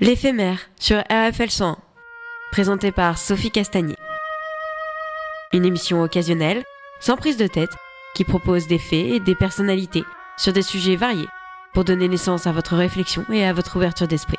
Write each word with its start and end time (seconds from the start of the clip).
L'éphémère 0.00 0.60
sur 0.78 0.98
RFL 1.10 1.50
101, 1.50 1.76
présenté 2.52 2.92
par 2.92 3.18
Sophie 3.18 3.50
Castagnier. 3.50 3.96
Une 5.52 5.64
émission 5.64 6.02
occasionnelle, 6.02 6.62
sans 7.00 7.16
prise 7.16 7.36
de 7.36 7.48
tête, 7.48 7.72
qui 8.14 8.22
propose 8.22 8.68
des 8.68 8.78
faits 8.78 9.06
et 9.06 9.18
des 9.18 9.34
personnalités 9.34 10.04
sur 10.36 10.52
des 10.52 10.62
sujets 10.62 10.94
variés 10.94 11.26
pour 11.74 11.82
donner 11.82 12.06
naissance 12.06 12.46
à 12.46 12.52
votre 12.52 12.76
réflexion 12.76 13.24
et 13.32 13.44
à 13.44 13.52
votre 13.52 13.74
ouverture 13.74 14.06
d'esprit. 14.06 14.36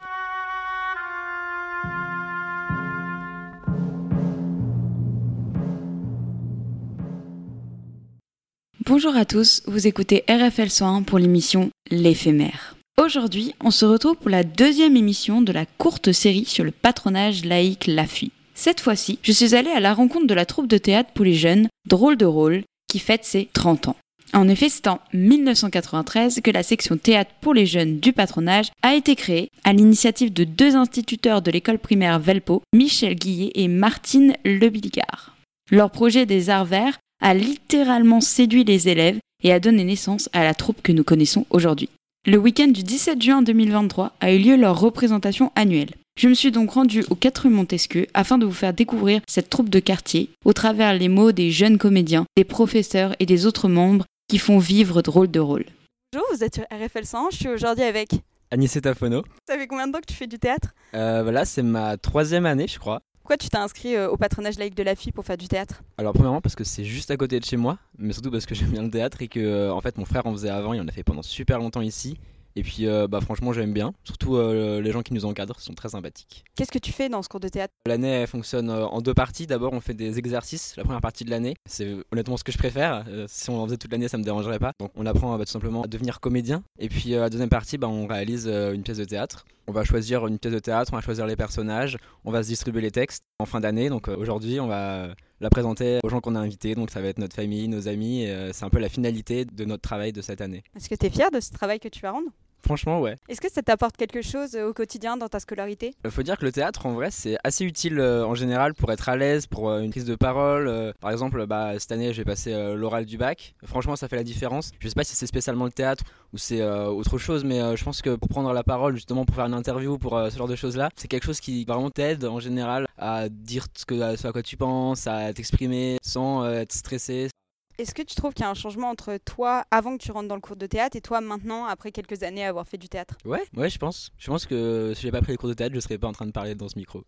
Bonjour 8.85 9.13
à 9.17 9.25
tous, 9.25 9.61
vous 9.67 9.87
écoutez 9.87 10.23
RFL 10.29 10.69
101 10.69 11.03
pour 11.03 11.19
l'émission 11.19 11.69
L'éphémère. 11.91 12.78
Aujourd'hui, 12.99 13.55
on 13.63 13.71
se 13.71 13.85
retrouve 13.85 14.17
pour 14.17 14.29
la 14.29 14.43
deuxième 14.43 14.97
émission 14.97 15.41
de 15.41 15.53
la 15.53 15.65
courte 15.65 16.11
série 16.11 16.43
sur 16.43 16.65
le 16.65 16.71
patronage 16.71 17.45
laïque 17.45 17.87
LAFI. 17.87 18.33
Cette 18.55 18.81
fois-ci, 18.81 19.19
je 19.23 19.31
suis 19.31 19.55
allée 19.55 19.71
à 19.71 19.79
la 19.79 19.93
rencontre 19.93 20.27
de 20.27 20.33
la 20.33 20.45
troupe 20.45 20.67
de 20.67 20.77
théâtre 20.77 21.11
pour 21.13 21.23
les 21.23 21.33
jeunes, 21.33 21.69
Drôle 21.87 22.17
de 22.17 22.25
rôle, 22.25 22.63
qui 22.89 22.99
fête 22.99 23.23
ses 23.23 23.47
30 23.53 23.87
ans. 23.87 23.95
En 24.33 24.49
effet, 24.49 24.67
c'est 24.67 24.87
en 24.87 24.99
1993 25.13 26.41
que 26.43 26.51
la 26.51 26.61
section 26.61 26.97
théâtre 26.97 27.31
pour 27.39 27.53
les 27.53 27.65
jeunes 27.65 28.01
du 28.01 28.11
patronage 28.11 28.69
a 28.83 28.95
été 28.95 29.15
créée 29.15 29.47
à 29.63 29.71
l'initiative 29.71 30.33
de 30.33 30.43
deux 30.43 30.75
instituteurs 30.75 31.41
de 31.41 31.51
l'école 31.51 31.79
primaire 31.79 32.19
Velpo, 32.19 32.63
Michel 32.75 33.15
Guillet 33.15 33.51
et 33.55 33.69
Martine 33.69 34.35
Lebilgard. 34.43 35.37
Leur 35.71 35.89
projet 35.89 36.25
des 36.25 36.49
arts 36.49 36.65
verts 36.65 36.99
a 37.21 37.33
littéralement 37.33 38.19
séduit 38.19 38.65
les 38.65 38.89
élèves 38.89 39.19
et 39.41 39.53
a 39.53 39.61
donné 39.61 39.85
naissance 39.85 40.27
à 40.33 40.43
la 40.43 40.53
troupe 40.53 40.81
que 40.81 40.91
nous 40.91 41.05
connaissons 41.05 41.45
aujourd'hui. 41.49 41.89
Le 42.25 42.37
week-end 42.37 42.67
du 42.67 42.83
17 42.83 43.21
juin 43.21 43.41
2023 43.41 44.11
a 44.19 44.33
eu 44.33 44.39
lieu 44.39 44.57
leur 44.57 44.77
représentation 44.77 45.53
annuelle. 45.55 45.91
Je 46.19 46.27
me 46.27 46.33
suis 46.33 46.51
donc 46.51 46.71
rendue 46.71 47.05
au 47.09 47.15
4 47.15 47.43
rue 47.43 47.49
Montesquieu 47.49 48.07
afin 48.13 48.37
de 48.37 48.45
vous 48.45 48.51
faire 48.51 48.73
découvrir 48.73 49.21
cette 49.25 49.49
troupe 49.49 49.69
de 49.69 49.79
quartier 49.79 50.29
au 50.43 50.51
travers 50.51 50.93
les 50.93 51.07
mots 51.07 51.31
des 51.31 51.49
jeunes 51.49 51.77
comédiens, 51.77 52.25
des 52.35 52.43
professeurs 52.43 53.15
et 53.19 53.25
des 53.25 53.45
autres 53.45 53.69
membres 53.69 54.05
qui 54.27 54.37
font 54.37 54.59
vivre 54.59 55.01
drôle 55.01 55.31
de 55.31 55.39
rôle. 55.39 55.63
Bonjour, 56.11 56.27
vous 56.33 56.43
êtes 56.43 56.55
sur 56.55 56.65
RFL 56.65 57.05
100, 57.05 57.29
je 57.31 57.37
suis 57.37 57.47
aujourd'hui 57.47 57.85
avec... 57.85 58.09
Agnès 58.51 58.77
Tafono. 58.81 59.23
Ça 59.47 59.57
fait 59.57 59.67
combien 59.67 59.87
de 59.87 59.93
temps 59.93 60.01
que 60.01 60.07
tu 60.07 60.15
fais 60.15 60.27
du 60.27 60.39
théâtre? 60.39 60.73
Euh, 60.95 61.23
bah 61.23 61.31
Là, 61.31 61.45
c'est 61.45 61.63
ma 61.63 61.95
troisième 61.95 62.45
année, 62.45 62.67
je 62.67 62.79
crois. 62.79 63.01
Pourquoi 63.29 63.45
tu 63.45 63.49
t'es 63.49 63.57
inscrit 63.57 63.95
euh, 63.95 64.09
au 64.09 64.17
patronage 64.17 64.57
laïque 64.57 64.73
de 64.73 64.81
la 64.81 64.95
FI 64.95 65.11
pour 65.11 65.23
faire 65.23 65.37
du 65.37 65.47
théâtre? 65.47 65.83
Alors 65.99 66.13
premièrement 66.13 66.41
parce 66.41 66.55
que 66.55 66.63
c'est 66.63 66.83
juste 66.83 67.11
à 67.11 67.15
côté 67.15 67.39
de 67.39 67.45
chez 67.45 67.57
moi, 67.57 67.77
mais 67.99 68.11
surtout 68.11 68.31
parce 68.31 68.47
que 68.47 68.55
j'aime 68.55 68.71
bien 68.71 68.81
le 68.81 68.89
théâtre 68.89 69.21
et 69.21 69.27
que 69.27 69.39
euh, 69.39 69.71
en 69.71 69.81
fait 69.81 69.99
mon 69.99 70.05
frère 70.05 70.25
en 70.25 70.31
faisait 70.31 70.49
avant, 70.49 70.73
il 70.73 70.81
en 70.81 70.87
a 70.87 70.91
fait 70.91 71.03
pendant 71.03 71.21
super 71.21 71.59
longtemps 71.59 71.81
ici 71.81 72.17
et 72.55 72.63
puis 72.63 72.87
euh, 72.87 73.07
bah, 73.07 73.21
franchement 73.21 73.53
j'aime 73.53 73.71
bien, 73.71 73.93
surtout 74.03 74.39
les 74.39 74.91
gens 74.91 75.03
qui 75.03 75.13
nous 75.13 75.25
encadrent 75.25 75.59
sont 75.59 75.75
très 75.75 75.89
sympathiques. 75.89 76.43
Qu'est-ce 76.55 76.71
que 76.71 76.79
tu 76.79 76.91
fais 76.91 77.07
dans 77.07 77.21
ce 77.21 77.29
cours 77.29 77.39
de 77.39 77.49
théâtre? 77.49 77.71
L'année 77.85 78.09
elle 78.09 78.27
fonctionne 78.27 78.71
en 78.71 78.99
deux 78.99 79.13
parties. 79.13 79.45
D'abord 79.45 79.73
on 79.73 79.79
fait 79.79 79.93
des 79.93 80.17
exercices, 80.17 80.75
la 80.75 80.83
première 80.83 81.01
partie 81.01 81.23
de 81.23 81.29
l'année, 81.29 81.53
c'est 81.67 81.97
honnêtement 82.11 82.35
ce 82.35 82.43
que 82.43 82.51
je 82.51 82.57
préfère. 82.57 83.05
si 83.27 83.51
on 83.51 83.61
en 83.61 83.65
faisait 83.67 83.77
toute 83.77 83.91
l'année 83.91 84.07
ça 84.07 84.17
me 84.17 84.23
dérangerait 84.23 84.57
pas. 84.57 84.71
Donc 84.79 84.89
on 84.95 85.05
apprend 85.05 85.37
bah, 85.37 85.45
tout 85.45 85.51
simplement 85.51 85.83
à 85.83 85.87
devenir 85.87 86.19
comédien. 86.19 86.63
Et 86.79 86.89
puis 86.89 87.09
la 87.11 87.29
deuxième 87.29 87.49
partie 87.49 87.77
bah, 87.77 87.87
on 87.87 88.07
réalise 88.07 88.47
une 88.47 88.81
pièce 88.81 88.97
de 88.97 89.05
théâtre. 89.05 89.45
On 89.69 89.71
va 89.71 89.83
choisir 89.83 90.25
une 90.25 90.39
pièce 90.39 90.51
de 90.51 90.57
théâtre, 90.57 90.91
on 90.93 90.95
va 90.95 91.01
choisir 91.03 91.27
les 91.27 91.35
personnages, 91.35 91.99
on 92.25 92.31
va 92.31 92.41
se 92.41 92.47
distribuer 92.47 92.81
les 92.81 92.89
textes 92.89 93.23
en 93.37 93.45
fin 93.45 93.59
d'année. 93.59 93.89
Donc 93.89 94.07
aujourd'hui 94.07 94.59
on 94.59 94.65
va 94.65 95.09
la 95.41 95.49
présenter 95.51 95.99
aux 96.03 96.09
gens 96.09 96.21
qu'on 96.21 96.33
a 96.33 96.39
invités. 96.39 96.73
Donc 96.73 96.89
ça 96.89 97.01
va 97.01 97.07
être 97.07 97.19
notre 97.19 97.35
famille, 97.35 97.67
nos 97.67 97.87
amis. 97.87 98.27
c'est 98.51 98.65
un 98.65 98.71
peu 98.71 98.79
la 98.79 98.89
finalité 98.89 99.45
de 99.45 99.65
notre 99.65 99.83
travail 99.83 100.11
de 100.11 100.23
cette 100.23 100.41
année. 100.41 100.63
Est-ce 100.75 100.89
que 100.89 100.95
tu 100.95 101.05
es 101.05 101.11
fier 101.11 101.29
de 101.29 101.39
ce 101.39 101.51
travail 101.51 101.79
que 101.79 101.87
tu 101.87 101.99
vas 101.99 102.09
rendre? 102.09 102.31
Franchement, 102.63 102.99
ouais. 102.99 103.15
Est-ce 103.29 103.41
que 103.41 103.51
ça 103.51 103.61
t'apporte 103.61 103.97
quelque 103.97 104.21
chose 104.21 104.55
euh, 104.55 104.69
au 104.69 104.73
quotidien 104.73 105.17
dans 105.17 105.27
ta 105.27 105.39
scolarité? 105.39 105.93
Il 106.03 106.11
faut 106.11 106.23
dire 106.23 106.37
que 106.37 106.45
le 106.45 106.51
théâtre, 106.51 106.85
en 106.85 106.93
vrai, 106.93 107.09
c'est 107.11 107.37
assez 107.43 107.65
utile 107.65 107.99
euh, 107.99 108.25
en 108.25 108.35
général 108.35 108.73
pour 108.73 108.91
être 108.91 109.09
à 109.09 109.15
l'aise, 109.15 109.47
pour 109.47 109.69
euh, 109.69 109.81
une 109.81 109.91
prise 109.91 110.05
de 110.05 110.15
parole. 110.15 110.93
par 110.99 111.11
exemple, 111.11 111.45
bah, 111.45 111.77
cette 111.79 111.91
année, 111.91 112.13
j'ai 112.13 112.25
passé 112.25 112.53
l'oral 112.75 113.05
du 113.05 113.17
bac. 113.17 113.55
Franchement, 113.63 113.95
ça 113.95 114.07
fait 114.07 114.15
la 114.15 114.23
différence. 114.23 114.71
Je 114.79 114.87
sais 114.87 114.95
pas 114.95 115.03
si 115.03 115.15
c'est 115.15 115.27
spécialement 115.27 115.65
le 115.65 115.71
théâtre 115.71 116.03
ou 116.33 116.37
c'est 116.37 116.63
autre 116.63 117.17
chose, 117.17 117.43
mais 117.43 117.75
je 117.75 117.83
pense 117.83 118.01
que 118.01 118.15
pour 118.15 118.29
prendre 118.29 118.51
la 118.53 118.63
parole, 118.63 118.95
justement, 118.95 119.25
pour 119.25 119.35
faire 119.35 119.45
une 119.45 119.53
interview, 119.53 119.97
pour 119.97 120.19
ce 120.29 120.37
genre 120.37 120.47
de 120.47 120.55
choses-là, 120.55 120.89
c'est 120.95 121.07
quelque 121.07 121.25
chose 121.25 121.39
qui 121.39 121.65
vraiment 121.65 121.89
t'aide 121.89 122.25
en 122.25 122.39
général 122.39 122.87
à 122.97 123.29
dire 123.29 123.65
ce, 123.75 123.85
que, 123.85 124.15
ce 124.15 124.27
à 124.27 124.31
quoi 124.31 124.43
tu 124.43 124.57
penses, 124.57 125.07
à 125.07 125.33
t'exprimer 125.33 125.97
sans 126.01 126.47
être 126.47 126.73
stressé. 126.73 127.29
Est-ce 127.79 127.93
que 127.93 128.01
tu 128.01 128.13
trouves 128.13 128.33
qu'il 128.33 128.43
y 128.43 128.45
a 128.45 128.49
un 128.49 128.55
changement 128.55 128.89
entre 128.89 129.15
toi 129.23 129.63
avant 129.71 129.97
que 129.97 130.03
tu 130.03 130.11
rentres 130.11 130.27
dans 130.27 130.35
le 130.35 130.41
cours 130.41 130.57
de 130.57 130.65
théâtre 130.65 130.97
et 130.97 131.01
toi 131.01 131.21
maintenant 131.21 131.63
après 131.63 131.93
quelques 131.93 132.23
années 132.23 132.43
avoir 132.43 132.67
fait 132.67 132.77
du 132.77 132.89
théâtre? 132.89 133.15
Ouais, 133.23 133.41
ouais, 133.55 133.69
je 133.69 133.77
pense. 133.77 134.11
Je 134.17 134.27
pense 134.27 134.45
que 134.45 134.91
si 134.93 135.03
j'ai 135.03 135.11
pas 135.11 135.21
pris 135.21 135.31
les 135.31 135.37
cours 135.37 135.47
de 135.47 135.53
théâtre, 135.53 135.73
je 135.73 135.79
serais 135.79 135.97
pas 135.97 136.09
en 136.09 136.11
train 136.11 136.25
de 136.25 136.33
parler 136.33 136.55
dans 136.55 136.67
ce 136.67 136.77
micro. 136.77 137.05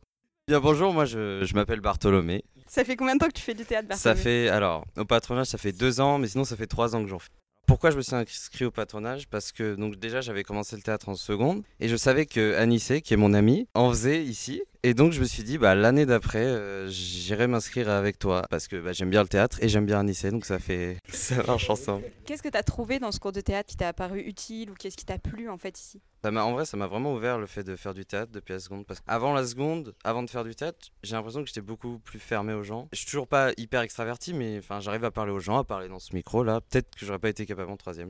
Bien 0.48 0.62
bonjour, 0.62 0.94
moi 0.94 1.04
je, 1.04 1.44
je 1.44 1.54
m'appelle 1.56 1.82
Bartholomé. 1.82 2.46
Ça 2.68 2.86
fait 2.86 2.96
combien 2.96 3.16
de 3.16 3.20
temps 3.20 3.28
que 3.28 3.34
tu 3.34 3.42
fais 3.42 3.54
du 3.54 3.66
théâtre 3.66 3.90
Bartholomé? 3.90 4.18
Ça 4.18 4.24
fait 4.24 4.48
alors 4.48 4.86
au 4.96 5.04
patronage 5.04 5.48
ça 5.48 5.58
fait 5.58 5.74
deux 5.74 6.00
ans, 6.00 6.18
mais 6.20 6.30
sinon 6.30 6.46
ça 6.46 6.56
fait 6.56 6.68
trois 6.68 6.96
ans 6.96 7.04
que 7.04 7.10
j'en 7.10 7.20
fais. 7.20 7.32
Pourquoi 7.68 7.92
je 7.92 7.98
me 7.98 8.02
suis 8.02 8.16
inscrit 8.16 8.64
au 8.64 8.72
patronage? 8.72 9.28
Parce 9.28 9.52
que 9.52 9.76
donc 9.76 9.98
déjà 9.98 10.22
j'avais 10.22 10.44
commencé 10.44 10.78
le 10.78 10.84
théâtre 10.84 11.10
en 11.10 11.16
seconde 11.16 11.64
et 11.82 11.90
je 11.90 11.98
savais 11.98 12.26
que 12.26 12.56
Anissé, 12.56 13.02
qui 13.02 13.14
est 13.14 13.18
mon 13.18 13.34
ami, 13.34 13.68
en 13.74 13.90
faisait 13.90 14.24
ici. 14.24 14.62
Et 14.84 14.96
donc 14.96 15.12
je 15.12 15.20
me 15.20 15.26
suis 15.26 15.44
dit 15.44 15.60
bah 15.60 15.76
l'année 15.76 16.08
d'après 16.08 16.44
euh, 16.44 16.88
j'irai 16.88 17.46
m'inscrire 17.46 17.88
avec 17.88 18.18
toi 18.18 18.42
parce 18.50 18.68
que 18.68 18.82
bah, 18.82 18.94
j'aime 18.94 19.12
bien 19.12 19.22
le 19.22 19.28
théâtre 19.28 19.60
et 19.62 19.70
j'aime 19.70 19.86
bien 19.86 20.00
Anissé 20.00 20.32
donc 20.32 20.44
ça 20.44 20.58
fait 20.58 20.98
ça 21.10 21.44
marche 21.44 21.70
ensemble. 21.70 22.04
Qu'est-ce 22.26 22.42
que 22.42 22.50
tu 22.50 22.58
as 22.58 22.64
trouvé 22.64 22.98
dans 22.98 23.12
ce 23.12 23.20
cours 23.20 23.32
de 23.32 23.42
théâtre 23.42 23.70
qui 23.70 23.78
t'a 23.78 23.90
apparu 23.90 24.22
utile 24.22 24.72
ou 24.72 24.74
qu'est-ce 24.74 24.98
qui 24.98 25.06
t'a 25.06 25.20
plu 25.20 25.50
en 25.50 25.60
fait 25.60 25.80
ici? 25.80 26.02
En 26.24 26.52
vrai, 26.54 26.66
ça 26.66 26.78
m'a 26.78 26.88
vraiment 26.88 27.14
ouvert 27.14 27.38
le 27.38 27.46
fait 27.46 27.64
de 27.64 27.76
faire 27.76 27.94
du 27.94 28.06
théâtre 28.06 28.32
depuis 28.32 28.54
la 28.54 28.60
seconde. 28.60 28.86
Parce 28.86 29.00
qu'avant 29.00 29.34
la 29.34 29.46
seconde, 29.46 29.96
avant 30.04 30.22
de 30.22 30.30
faire 30.30 30.44
du 30.44 30.54
théâtre, 30.54 30.90
j'ai 31.02 31.16
l'impression 31.16 31.42
que 31.42 31.48
j'étais 31.48 31.62
beaucoup 31.62 31.98
plus 31.98 32.20
fermé 32.20 32.54
aux 32.54 32.62
gens. 32.62 32.88
Je 32.92 32.98
suis 32.98 33.08
toujours 33.08 33.28
pas 33.28 33.52
hyper 33.58 33.82
extraverti, 33.82 34.34
mais 34.34 34.60
enfin, 34.60 34.80
j'arrive 34.80 35.04
à 35.04 35.10
parler 35.12 35.32
aux 35.32 35.40
gens, 35.40 35.58
à 35.58 35.64
parler 35.64 35.88
dans 35.88 35.98
ce 35.98 36.14
micro 36.14 36.44
là. 36.44 36.62
Peut-être 36.62 36.96
que 36.96 37.06
j'aurais 37.06 37.20
pas 37.20 37.30
été 37.30 37.48
capable 37.48 37.72
en 37.72 37.78
troisième. 37.78 38.10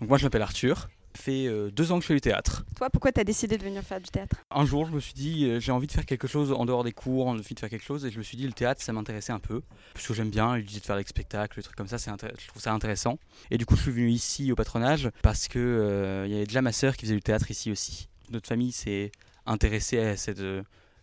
Donc 0.00 0.08
moi, 0.08 0.16
je 0.16 0.24
m'appelle 0.24 0.42
Arthur 0.42 0.88
fait 1.16 1.46
euh, 1.46 1.70
deux 1.70 1.92
ans 1.92 1.96
que 1.98 2.02
je 2.02 2.08
fais 2.08 2.14
du 2.14 2.20
théâtre. 2.20 2.64
Toi, 2.76 2.90
pourquoi 2.90 3.12
tu 3.12 3.20
as 3.20 3.24
décidé 3.24 3.58
de 3.58 3.64
venir 3.64 3.82
faire 3.82 4.00
du 4.00 4.08
théâtre? 4.10 4.36
Un 4.50 4.64
jour, 4.64 4.86
je 4.86 4.92
me 4.92 5.00
suis 5.00 5.14
dit, 5.14 5.44
euh, 5.46 5.60
j'ai 5.60 5.72
envie 5.72 5.86
de 5.86 5.92
faire 5.92 6.06
quelque 6.06 6.26
chose 6.26 6.52
en 6.52 6.64
dehors 6.64 6.84
des 6.84 6.92
cours, 6.92 7.26
envie 7.26 7.54
de 7.54 7.60
faire 7.60 7.70
quelque 7.70 7.84
chose, 7.84 8.04
et 8.04 8.10
je 8.10 8.18
me 8.18 8.22
suis 8.22 8.36
dit, 8.36 8.46
le 8.46 8.52
théâtre, 8.52 8.82
ça 8.82 8.92
m'intéressait 8.92 9.32
un 9.32 9.38
peu, 9.38 9.62
puisque 9.94 10.12
j'aime 10.14 10.30
bien 10.30 10.56
l'idée 10.56 10.80
de 10.80 10.84
faire 10.84 10.96
des 10.96 11.04
spectacles, 11.04 11.56
des 11.56 11.62
trucs 11.62 11.76
comme 11.76 11.88
ça, 11.88 11.96
je 11.98 12.48
trouve 12.48 12.62
ça 12.62 12.72
intéressant. 12.72 13.18
Et 13.50 13.58
du 13.58 13.66
coup, 13.66 13.76
je 13.76 13.82
suis 13.82 13.92
venu 13.92 14.10
ici 14.10 14.52
au 14.52 14.54
patronage 14.54 15.10
parce 15.22 15.48
que 15.48 15.58
euh, 15.58 16.26
y 16.28 16.34
avait 16.34 16.46
déjà 16.46 16.62
ma 16.62 16.72
sœur 16.72 16.96
qui 16.96 17.06
faisait 17.06 17.16
du 17.16 17.22
théâtre 17.22 17.50
ici 17.50 17.70
aussi. 17.70 18.08
Notre 18.30 18.48
famille 18.48 18.72
s'est 18.72 19.10
intéressée 19.46 19.98
à 19.98 20.16
cette 20.16 20.42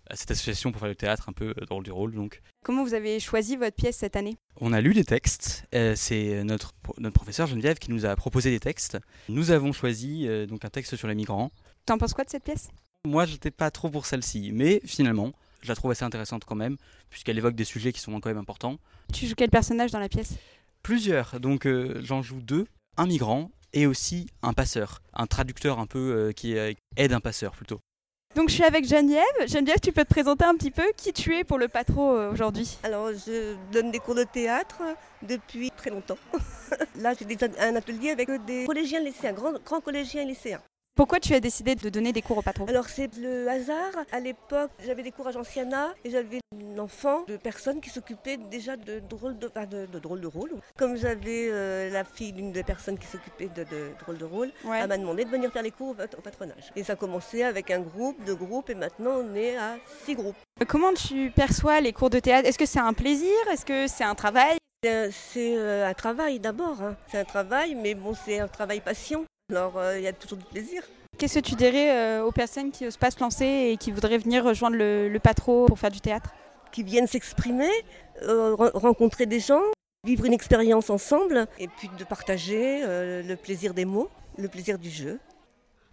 à 0.09 0.15
cette 0.15 0.31
association 0.31 0.71
pour 0.71 0.79
faire 0.79 0.89
le 0.89 0.95
théâtre 0.95 1.29
un 1.29 1.33
peu 1.33 1.53
dans 1.67 1.81
du 1.81 1.91
rôle. 1.91 2.13
Donc. 2.13 2.41
Comment 2.63 2.83
vous 2.83 2.93
avez 2.93 3.19
choisi 3.19 3.55
votre 3.55 3.75
pièce 3.75 3.97
cette 3.97 4.15
année? 4.15 4.37
On 4.59 4.73
a 4.73 4.81
lu 4.81 4.93
des 4.93 5.03
textes. 5.03 5.65
Euh, 5.73 5.93
c'est 5.95 6.43
notre, 6.43 6.73
notre 6.97 7.13
professeur 7.13 7.47
Geneviève 7.47 7.77
qui 7.77 7.91
nous 7.91 8.05
a 8.05 8.15
proposé 8.15 8.51
des 8.51 8.59
textes. 8.59 8.97
Nous 9.29 9.51
avons 9.51 9.73
choisi 9.73 10.27
euh, 10.27 10.45
donc 10.45 10.65
un 10.65 10.69
texte 10.69 10.95
sur 10.95 11.07
les 11.07 11.15
migrants. 11.15 11.51
T'en 11.85 11.97
penses 11.97 12.13
quoi 12.13 12.23
de 12.23 12.29
cette 12.29 12.43
pièce? 12.43 12.69
Moi, 13.05 13.25
j'étais 13.25 13.51
pas 13.51 13.69
trop 13.71 13.89
pour 13.89 14.05
celle-ci, 14.05 14.51
mais 14.51 14.81
finalement, 14.85 15.31
je 15.61 15.67
la 15.67 15.75
trouve 15.75 15.91
assez 15.91 16.03
intéressante 16.03 16.45
quand 16.45 16.55
même, 16.55 16.77
puisqu'elle 17.09 17.37
évoque 17.37 17.55
des 17.55 17.65
sujets 17.65 17.93
qui 17.93 17.99
sont 17.99 18.19
quand 18.19 18.29
même 18.29 18.37
importants. 18.37 18.77
Tu 19.13 19.27
joues 19.27 19.35
quel 19.35 19.51
personnage 19.51 19.91
dans 19.91 19.99
la 19.99 20.09
pièce? 20.09 20.33
Plusieurs. 20.81 21.39
Donc 21.39 21.67
euh, 21.67 22.01
j'en 22.03 22.21
joue 22.21 22.41
deux. 22.41 22.65
Un 22.97 23.07
migrant 23.07 23.51
et 23.73 23.87
aussi 23.87 24.27
un 24.41 24.53
passeur, 24.53 25.01
un 25.13 25.27
traducteur 25.27 25.79
un 25.79 25.85
peu 25.85 26.31
qui 26.33 26.55
aide 26.55 27.11
un 27.11 27.19
passeur 27.19 27.51
plutôt. 27.51 27.81
Donc 28.35 28.49
je 28.49 28.55
suis 28.55 28.63
avec 28.65 28.85
Geneviève. 28.85 29.23
Geneviève, 29.47 29.79
tu 29.81 29.93
peux 29.93 30.03
te 30.03 30.09
présenter 30.09 30.43
un 30.43 30.55
petit 30.55 30.69
peu 30.69 30.83
qui 30.97 31.13
tu 31.13 31.33
es 31.37 31.45
pour 31.45 31.57
le 31.57 31.69
patro 31.69 32.11
euh, 32.11 32.33
aujourd'hui? 32.33 32.77
Alors 32.83 33.07
je 33.13 33.55
donne 33.71 33.91
des 33.91 33.99
cours 33.99 34.15
de 34.15 34.25
théâtre 34.25 34.81
depuis 35.21 35.71
très 35.71 35.89
longtemps. 35.89 36.17
Là 36.99 37.13
j'ai 37.17 37.25
un 37.61 37.75
atelier 37.77 38.09
avec 38.09 38.29
des 38.45 38.65
collégiens 38.65 38.99
lycéens, 38.99 39.31
grands, 39.31 39.53
grands 39.63 39.79
collégiens 39.79 40.25
lycéens. 40.25 40.59
Pourquoi 40.95 41.19
tu 41.19 41.33
as 41.33 41.41
décidé 41.41 41.75
de 41.75 41.89
donner 41.89 42.13
des 42.13 42.21
cours 42.21 42.37
au 42.37 42.41
patron 42.41 42.65
Alors 42.67 42.87
c'est 42.87 43.13
le 43.17 43.49
hasard. 43.49 43.91
À 44.13 44.21
l'époque, 44.21 44.71
j'avais 44.85 45.03
des 45.03 45.11
cours 45.11 45.27
à 45.27 45.31
Gentiana 45.31 45.93
et 46.05 46.09
j'avais 46.09 46.39
un 46.53 46.79
enfant 46.79 47.25
de 47.27 47.35
personnes 47.35 47.81
qui 47.81 47.89
s'occupaient 47.89 48.37
déjà 48.37 48.77
de 48.77 48.99
drôles 48.99 49.37
de, 49.37 49.51
de, 49.91 49.99
drôles 49.99 50.21
de 50.21 50.27
rôle. 50.27 50.51
Comme 50.77 50.95
j'avais 50.95 51.49
euh, 51.51 51.89
la 51.89 52.05
fille 52.05 52.31
d'une 52.31 52.53
des 52.53 52.63
personnes 52.63 52.97
qui 52.97 53.07
s'occupait 53.07 53.49
de, 53.49 53.65
drôles 53.99 54.17
de 54.17 54.23
rôle, 54.23 54.51
elle 54.63 54.87
m'a 54.87 54.97
demandé 54.97 55.25
de 55.25 55.29
venir 55.29 55.51
faire 55.51 55.63
les 55.63 55.71
cours 55.71 55.89
au, 55.89 56.21
patronage. 56.21 56.71
Et 56.77 56.83
ça 56.85 56.93
a 56.93 56.95
commencé 56.95 57.43
avec 57.43 57.71
un 57.71 57.81
groupe, 57.81 58.15
deux 58.23 58.35
groupes 58.35 58.69
et 58.69 58.75
maintenant 58.75 59.17
on 59.17 59.35
est 59.35 59.57
à 59.57 59.75
six 60.05 60.15
groupes. 60.15 60.37
Comment 60.65 60.93
tu 60.93 61.29
perçois 61.29 61.81
les 61.81 61.91
cours 61.91 62.09
de 62.09 62.19
théâtre? 62.19 62.47
Est-ce 62.47 62.57
que 62.57 62.65
c'est 62.65 62.79
un 62.79 62.93
plaisir? 62.93 63.35
Est-ce 63.51 63.65
que 63.65 63.87
c'est 63.87 64.05
un 64.05 64.15
travail? 64.15 64.55
C'est 64.81 65.57
euh, 65.57 65.89
un 65.89 65.93
travail 65.93 66.39
d'abord, 66.39 66.81
hein. 66.81 66.95
c'est 67.11 67.17
un 67.17 67.25
travail, 67.25 67.75
mais 67.75 67.95
bon, 67.95 68.13
c'est 68.13 68.39
un 68.39 68.47
travail 68.47 68.79
passion. 68.79 69.25
Alors 69.51 69.77
euh, 69.77 69.99
il 69.99 70.03
y 70.03 70.07
a 70.07 70.13
toujours 70.13 70.39
du 70.39 70.45
plaisir. 70.45 70.81
Qu'est-ce 71.19 71.35
que 71.35 71.45
tu 71.45 71.53
dirais 71.53 71.91
euh, 71.91 72.23
aux 72.23 72.31
personnes 72.31 72.71
qui 72.71 72.87
osent 72.87 72.97
pas 72.97 73.11
se 73.11 73.19
lancer 73.19 73.45
et 73.45 73.77
qui 73.77 73.91
voudraient 73.91 74.17
venir 74.17 74.43
rejoindre 74.43 74.75
le, 74.75 75.07
le 75.07 75.19
patro 75.19 75.67
pour 75.67 75.77
faire 75.77 75.91
du 75.91 76.01
théâtre? 76.01 76.31
Qui 76.71 76.81
viennent 76.81 77.05
s'exprimer, 77.05 77.69
euh, 78.23 78.55
rencontrer 78.55 79.27
des 79.27 79.39
gens, 79.39 79.61
vivre 80.03 80.25
une 80.25 80.33
expérience 80.33 80.89
ensemble 80.89 81.47
et 81.59 81.67
puis 81.67 81.89
de 81.97 82.03
partager 82.03 82.81
le 82.81 83.35
plaisir 83.35 83.73
des 83.73 83.85
mots, 83.85 84.09
le 84.37 84.49
plaisir 84.49 84.77
du 84.77 84.89
jeu. 84.89 85.19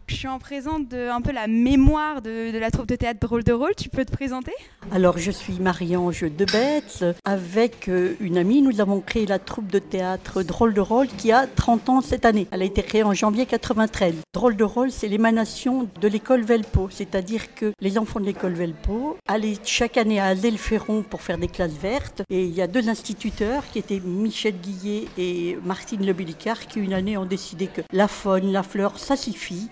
Je 0.09 0.17
suis 0.17 0.29
en 0.29 0.39
présence 0.39 0.87
de 0.89 1.09
un 1.09 1.21
peu 1.21 1.33
la 1.33 1.47
mémoire 1.47 2.23
de, 2.23 2.53
de 2.53 2.59
la 2.59 2.71
troupe 2.71 2.87
de 2.87 2.97
théâtre 2.97 3.21
Drôle 3.21 3.45
de 3.45 3.53
rôle. 3.53 3.75
Tu 3.77 3.89
peux 3.89 4.05
te 4.05 4.13
présenter? 4.13 4.53
Alors, 4.91 5.17
je 5.17 5.31
suis 5.31 5.55
Marie-Ange 5.55 6.25
Debetz. 6.37 7.03
Avec 7.25 7.89
euh, 7.89 8.15
une 8.21 8.37
amie, 8.37 8.63
nous 8.63 8.81
avons 8.81 9.01
créé 9.01 9.27
la 9.27 9.39
troupe 9.39 9.69
de 9.69 9.79
théâtre 9.79 10.43
Drôle 10.43 10.75
de 10.75 10.81
rôle 10.81 11.07
qui 11.07 11.33
a 11.33 11.47
30 11.47 11.89
ans 11.89 12.01
cette 12.01 12.25
année. 12.25 12.47
Elle 12.51 12.63
a 12.63 12.65
été 12.65 12.83
créée 12.83 13.03
en 13.05 13.15
janvier 13.15 13.47
93. 13.47 14.15
Drôle 14.35 14.57
de 14.57 14.65
rôle, 14.65 14.91
c'est 14.91 15.09
l'émanation 15.09 15.89
de 16.01 16.09
l'école 16.09 16.43
Velpo, 16.43 16.89
c'est-à-dire 16.91 17.55
que 17.55 17.73
les 17.81 17.97
enfants 17.97 18.21
de 18.21 18.27
l'école 18.27 18.53
Velpo 18.53 19.17
allaient 19.29 19.57
chaque 19.65 19.97
année 19.97 20.21
à 20.21 20.27
Azel-Ferron 20.27 21.03
pour 21.03 21.23
faire 21.23 21.39
des 21.39 21.49
classes 21.49 21.79
vertes. 21.81 22.23
Et 22.29 22.45
il 22.45 22.55
y 22.55 22.61
a 22.61 22.67
deux 22.67 22.89
instituteurs 22.89 23.65
qui 23.73 23.79
étaient 23.79 24.01
Michel 24.05 24.55
Guillet 24.61 25.05
et 25.17 25.57
Martine 25.65 26.05
Lebillicard 26.05 26.67
qui 26.67 26.81
une 26.81 26.93
année 26.93 27.17
ont 27.17 27.25
décidé 27.25 27.67
que 27.69 27.81
la 27.93 28.09
faune, 28.09 28.53
la 28.53 28.63
fleur, 28.63 28.99
ça 28.99 29.17
suffit. 29.17 29.69